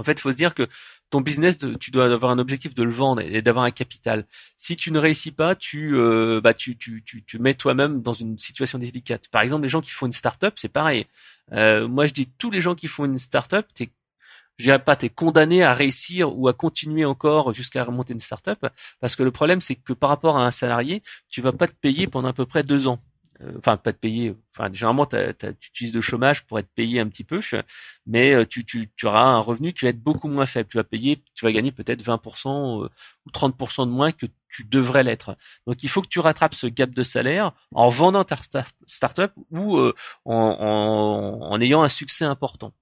[0.00, 0.66] En fait, il faut se dire que
[1.10, 4.24] ton business, tu dois avoir un objectif de le vendre et d'avoir un capital.
[4.56, 8.78] Si tu ne réussis pas, tu, euh, bah, tu, tu, mets toi-même dans une situation
[8.78, 9.28] délicate.
[9.28, 11.06] Par exemple, les gens qui font une start-up, c'est pareil.
[11.52, 13.90] Euh, moi, je dis tous les gens qui font une start-up, t'es
[14.56, 18.20] je dirais pas, tu es condamné à réussir ou à continuer encore jusqu'à remonter une
[18.20, 18.66] start-up,
[19.00, 21.72] parce que le problème, c'est que par rapport à un salarié, tu vas pas te
[21.72, 23.00] payer pendant à peu près deux ans.
[23.42, 25.16] Euh, enfin pas te payer, enfin généralement tu
[25.68, 27.40] utilises le chômage pour être payé un petit peu,
[28.06, 30.68] mais euh, tu, tu, tu, auras un revenu qui va être beaucoup moins faible.
[30.68, 32.88] Tu vas payer, tu vas gagner peut-être 20% euh,
[33.26, 35.36] ou 30% de moins que tu devrais l'être.
[35.66, 38.36] Donc il faut que tu rattrapes ce gap de salaire en vendant ta
[38.86, 39.92] startup ou en,
[40.24, 42.72] en, en, ayant un succès important.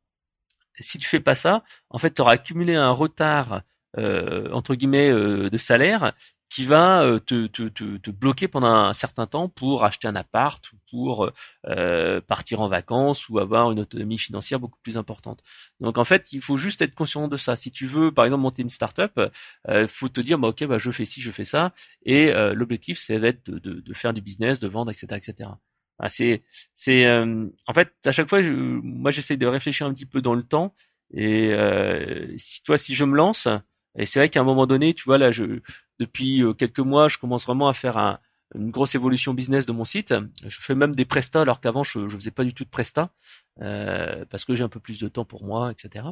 [0.80, 3.62] Si tu fais pas ça, en fait tu auras accumulé un retard
[3.96, 6.14] euh, entre guillemets de salaire
[6.49, 10.72] qui va euh, te, te, te, bloquer pendant un certain temps pour acheter un appart
[10.72, 11.30] ou pour
[11.66, 15.42] euh, partir en vacances ou avoir une autonomie financière beaucoup plus importante.
[15.80, 17.57] Donc en fait, il faut juste être conscient de ça.
[17.57, 19.30] Si tu veux, par exemple, monter une startup, il
[19.70, 21.74] euh, faut te dire, bah, ok, bah, je fais ci, je fais ça,
[22.05, 25.51] et euh, l'objectif, c'est d'être de, de, de, faire du business, de vendre, etc., etc.
[25.99, 26.42] Ah, c'est,
[26.74, 30.34] c'est, en fait, à chaque fois, je, moi, j'essaie de réfléchir un petit peu dans
[30.34, 30.74] le temps.
[31.12, 31.53] Et
[32.36, 33.49] si toi, si je me lance,
[33.96, 35.61] et c'est vrai qu'à un moment donné, tu vois, là, je,
[35.99, 38.18] depuis euh, quelques mois, je commence vraiment à faire un,
[38.55, 40.14] une grosse évolution business de mon site.
[40.46, 43.11] Je fais même des prestats alors qu'avant je, ne faisais pas du tout de prestats
[43.61, 46.07] euh, parce que j'ai un peu plus de temps pour moi, etc.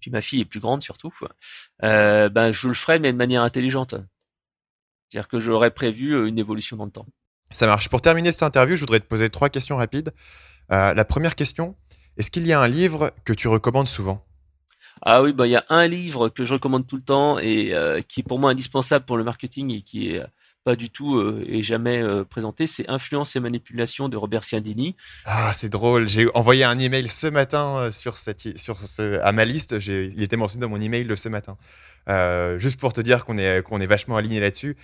[0.00, 1.12] Puis ma fille est plus grande surtout.
[1.82, 3.94] Euh, ben je le ferai mais de manière intelligente.
[5.08, 7.06] C'est-à-dire que j'aurais prévu euh, une évolution dans le temps.
[7.50, 7.88] Ça marche.
[7.88, 10.12] Pour terminer cette interview, je voudrais te poser trois questions rapides.
[10.70, 11.76] La première question
[12.18, 14.27] est-ce qu'il y a un livre que tu recommandes souvent?
[15.02, 17.74] Ah oui, bah il y a un livre que je recommande tout le temps et
[17.74, 20.22] euh, qui est pour moi indispensable pour le marketing et qui est
[20.64, 24.96] pas du tout euh, et jamais euh, présenté, c'est Influence et manipulation de Robert Cialdini.
[25.24, 26.08] Ah, c'est drôle.
[26.08, 29.76] J'ai envoyé un email ce matin sur cette sur ce, à ma liste.
[29.86, 31.56] Il était mentionné dans mon email de ce matin.
[32.58, 34.76] juste pour te dire qu'on est, qu'on est vachement aligné là-dessus.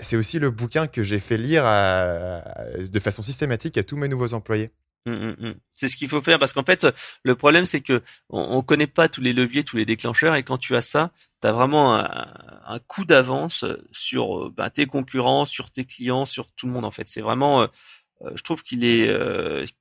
[0.00, 4.34] c'est aussi le bouquin que j'ai fait lire de façon systématique à tous mes nouveaux
[4.34, 4.70] employés.
[5.06, 5.54] Mmh, mmh, mmh.
[5.76, 6.86] C'est ce qu'il faut faire parce qu'en fait,
[7.22, 10.58] le problème c'est que on, connaît pas tous les leviers, tous les déclencheurs et quand
[10.58, 15.70] tu as ça, tu as vraiment un, coup d'avance sur euh, bah, tes concurrents, sur
[15.70, 17.08] tes clients, sur tout le monde en fait.
[17.08, 17.66] C'est vraiment, euh,
[18.22, 19.08] euh, je trouve qu'il est,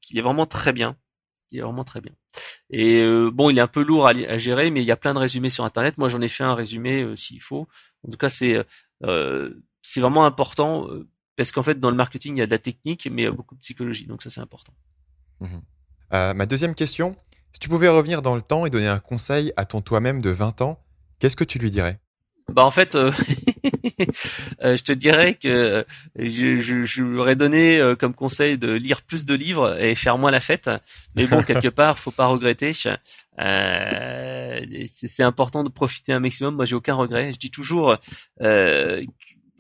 [0.02, 0.96] qu'il est vraiment très bien.
[1.52, 2.14] Il est vraiment très bien.
[2.70, 3.04] Et
[3.34, 5.50] bon, il est un peu lourd à, gérer, mais il y a plein de résumés
[5.50, 5.98] sur internet.
[5.98, 7.68] Moi, j'en ai fait un résumé s'il faut.
[8.08, 8.64] En tout cas, c'est
[9.82, 10.88] c'est vraiment important
[11.36, 13.28] parce qu'en fait, dans le marketing, il y a de la technique, mais il y
[13.28, 14.06] a beaucoup de psychologie.
[14.06, 14.74] Donc ça, c'est important.
[15.40, 15.62] Mhm.
[16.14, 17.16] Euh, ma deuxième question,
[17.52, 20.30] si tu pouvais revenir dans le temps et donner un conseil à ton toi-même de
[20.30, 20.80] 20 ans,
[21.20, 22.00] qu'est-ce que tu lui dirais?
[22.52, 23.12] Bah en fait, euh,
[24.64, 25.86] euh, je te dirais que
[26.16, 30.32] je, je, lui aurais donné comme conseil de lire plus de livres et faire moins
[30.32, 30.68] la fête.
[31.16, 32.74] Mais bon, quelque part, faut pas regretter.
[32.74, 32.98] c'est
[35.24, 36.56] important de profiter un maximum.
[36.56, 37.32] Moi, j'ai aucun regret.
[37.32, 37.96] Je dis toujours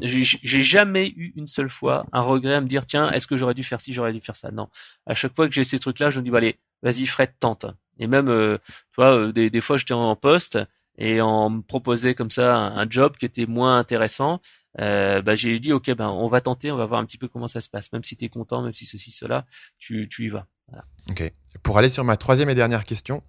[0.01, 3.53] j'ai jamais eu une seule fois un regret à me dire tiens est-ce que j'aurais
[3.53, 4.51] dû faire ci j'aurais dû faire ça?
[4.51, 4.69] Non.
[5.05, 7.31] À chaque fois que j'ai ces trucs là je me dis bah allez vas-y Fred
[7.39, 7.65] tente.
[7.99, 10.57] Et même euh, tu vois euh, des, des fois j'étais en poste
[10.97, 14.41] et on me proposait comme ça un, job qui était moins intéressant
[14.79, 17.27] euh, bah j'ai dit ok ben on va tenter on va voir un petit peu
[17.27, 17.91] comment ça se passe.
[17.91, 19.45] Même si tu es content même si ceci cela
[19.77, 20.47] tu, tu y vas.
[20.67, 20.83] Voilà.
[21.09, 21.31] ok.
[21.63, 23.23] Pour aller sur ma troisième et dernière question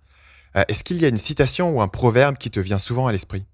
[0.57, 3.13] euh, est-ce qu'il y a une citation ou un proverbe qui te vient souvent à
[3.13, 3.45] l'esprit?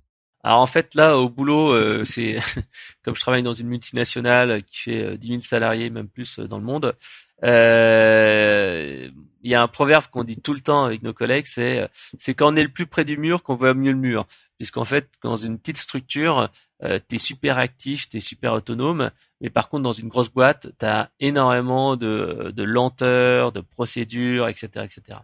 [0.47, 2.39] Alors en fait là au boulot, euh, c'est
[3.03, 6.47] comme je travaille dans une multinationale qui fait 10 euh, 000 salariés, même plus euh,
[6.47, 6.95] dans le monde.
[7.43, 12.35] Il y a un proverbe qu'on dit tout le temps avec nos collègues, c'est c'est
[12.35, 14.25] quand on est le plus près du mur qu'on voit mieux le mur.
[14.57, 16.49] Puisqu'en fait, dans une petite structure,
[16.85, 20.31] euh, tu es super actif, tu es super autonome, mais par contre dans une grosse
[20.31, 25.19] boîte, tu as énormément de, de lenteur, de procédures, etc., etc.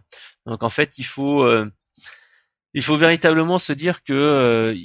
[0.45, 1.47] Donc en fait, il faut
[2.73, 4.75] il faut véritablement se dire que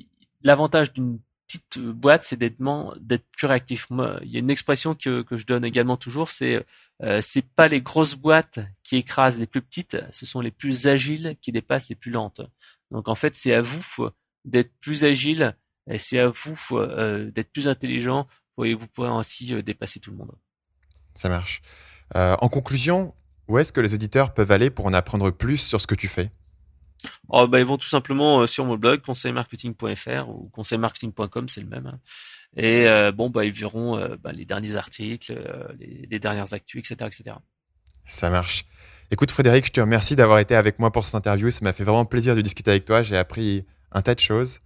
[0.43, 3.89] l'avantage d'une petite boîte, c'est d'être plus réactif.
[4.23, 6.65] Il y a une expression que, je donne également toujours, c'est
[7.03, 10.87] euh, c'est pas les grosses boîtes qui écrasent les plus petites, ce sont les plus
[10.87, 12.43] agiles qui dépassent les plus lentes.
[12.91, 14.09] Donc en fait, c'est à vous
[14.45, 15.57] d'être plus agile
[15.89, 18.27] et c'est à vous euh, d'être plus intelligent
[18.65, 20.33] et vous pourrez ainsi euh, dépasser tout le monde.
[21.15, 21.63] Ça marche.
[22.17, 23.15] Euh, en conclusion,
[23.49, 26.09] où est-ce que les éditeurs peuvent aller pour en apprendre plus sur ce que tu
[26.09, 26.31] fais?
[27.29, 31.69] Oh, bah, ils vont tout simplement euh, sur mon blog conseilmarketing.fr ou conseilmarketing.com, c'est le
[31.69, 31.87] même.
[31.87, 32.01] Hein.
[32.57, 35.35] Et euh, bon, bah, ils verront euh, bah, les derniers articles,
[35.79, 37.37] les, dernières actus, etc., etc.
[38.09, 38.65] Ça marche.
[39.11, 41.51] Écoute, Frédéric, je te remercie d'avoir été avec moi pour cette interview.
[41.51, 43.03] Ça m'a fait vraiment plaisir de discuter avec toi.
[43.03, 44.61] J'ai appris un tas de choses.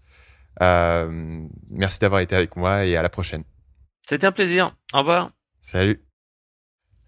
[0.60, 3.44] merci d'avoir été avec moi et à la prochaine.
[4.08, 4.76] C'était un plaisir.
[4.92, 5.30] Au revoir.
[5.60, 6.04] Salut.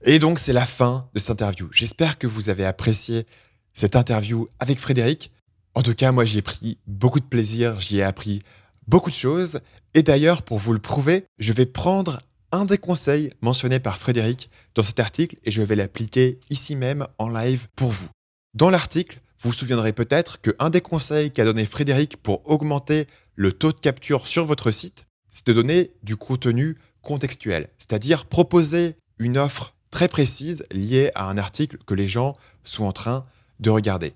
[0.03, 1.68] Et donc, c'est la fin de cette interview.
[1.72, 3.27] J'espère que vous avez apprécié
[3.75, 5.31] cette interview avec Frédéric.
[5.75, 8.41] En tout cas, moi, j'y ai pris beaucoup de plaisir, j'y ai appris
[8.87, 9.61] beaucoup de choses.
[9.95, 12.20] Et d'ailleurs, pour vous le prouver, je vais prendre
[12.53, 17.07] un des conseils mentionnés par Frédéric dans cet article et je vais l'appliquer ici même
[17.18, 18.09] en live pour vous.
[18.55, 23.07] Dans l'article, vous vous souviendrez peut-être que un des conseils qu'a donné Frédéric pour augmenter
[23.35, 28.95] le taux de capture sur votre site, c'est de donner du contenu contextuel, c'est-à-dire proposer
[29.18, 33.25] une offre très précise liée à un article que les gens sont en train
[33.61, 34.15] de regarder.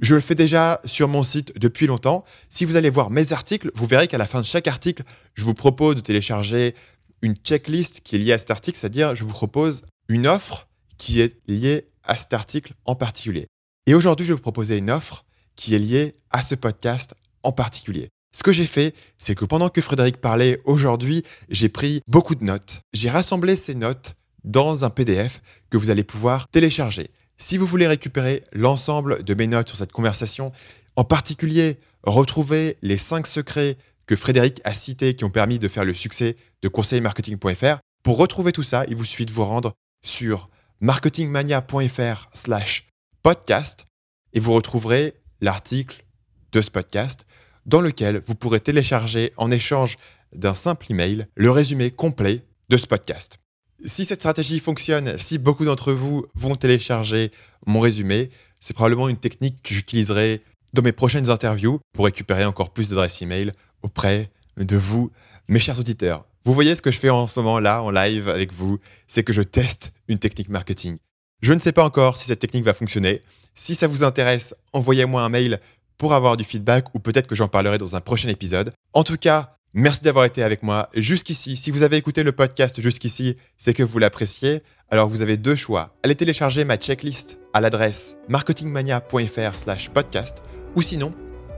[0.00, 2.24] Je le fais déjà sur mon site depuis longtemps.
[2.48, 5.02] Si vous allez voir mes articles, vous verrez qu'à la fin de chaque article,
[5.34, 6.74] je vous propose de télécharger
[7.22, 11.20] une checklist qui est liée à cet article, c'est-à-dire je vous propose une offre qui
[11.20, 13.46] est liée à cet article en particulier.
[13.86, 15.24] Et aujourd'hui, je vais vous proposer une offre
[15.54, 18.08] qui est liée à ce podcast en particulier.
[18.34, 22.44] Ce que j'ai fait, c'est que pendant que Frédéric parlait aujourd'hui, j'ai pris beaucoup de
[22.44, 22.80] notes.
[22.92, 24.14] J'ai rassemblé ces notes
[24.44, 27.10] dans un PDF que vous allez pouvoir télécharger.
[27.40, 30.52] Si vous voulez récupérer l'ensemble de mes notes sur cette conversation,
[30.94, 35.86] en particulier retrouver les 5 secrets que Frédéric a cités qui ont permis de faire
[35.86, 39.72] le succès de conseilmarketing.fr, pour retrouver tout ça, il vous suffit de vous rendre
[40.04, 42.86] sur marketingmania.fr slash
[43.22, 43.86] podcast
[44.34, 46.04] et vous retrouverez l'article
[46.52, 47.26] de ce podcast
[47.64, 49.96] dans lequel vous pourrez télécharger en échange
[50.34, 53.38] d'un simple email le résumé complet de ce podcast.
[53.86, 57.30] Si cette stratégie fonctionne, si beaucoup d'entre vous vont télécharger
[57.66, 60.42] mon résumé, c'est probablement une technique que j'utiliserai
[60.74, 63.52] dans mes prochaines interviews pour récupérer encore plus d'adresses email
[63.82, 65.10] auprès de vous,
[65.48, 66.26] mes chers auditeurs.
[66.44, 69.24] Vous voyez ce que je fais en ce moment là, en live avec vous, c'est
[69.24, 70.98] que je teste une technique marketing.
[71.42, 73.22] Je ne sais pas encore si cette technique va fonctionner.
[73.54, 75.58] Si ça vous intéresse, envoyez-moi un mail
[75.96, 78.72] pour avoir du feedback ou peut-être que j'en parlerai dans un prochain épisode.
[78.92, 81.56] En tout cas, merci d'avoir été avec moi jusqu'ici.
[81.56, 84.62] Si vous avez écouté le podcast jusqu'ici, c'est que vous l'appréciez.
[84.90, 85.94] Alors vous avez deux choix.
[86.02, 90.38] Allez télécharger ma checklist à l'adresse marketingmania.fr podcast
[90.74, 91.12] ou sinon,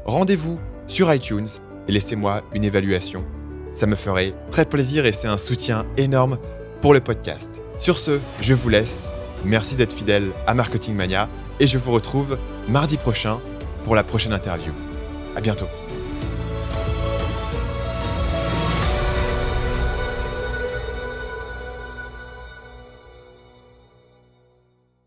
[0.05, 1.49] rendez-vous sur iTunes
[1.89, 3.25] et laissez-moi une évaluation.
[3.73, 6.39] Ça me ferait très plaisir et c'est un soutien énorme
[6.83, 7.63] pour le podcast.
[7.79, 9.13] Sur ce, je vous laisse.
[9.45, 12.39] Merci d'être fidèle à Marketing Mania et je vous retrouve
[12.69, 13.41] mardi prochain
[13.85, 14.73] pour la prochaine interview.
[15.35, 15.82] À bientôt.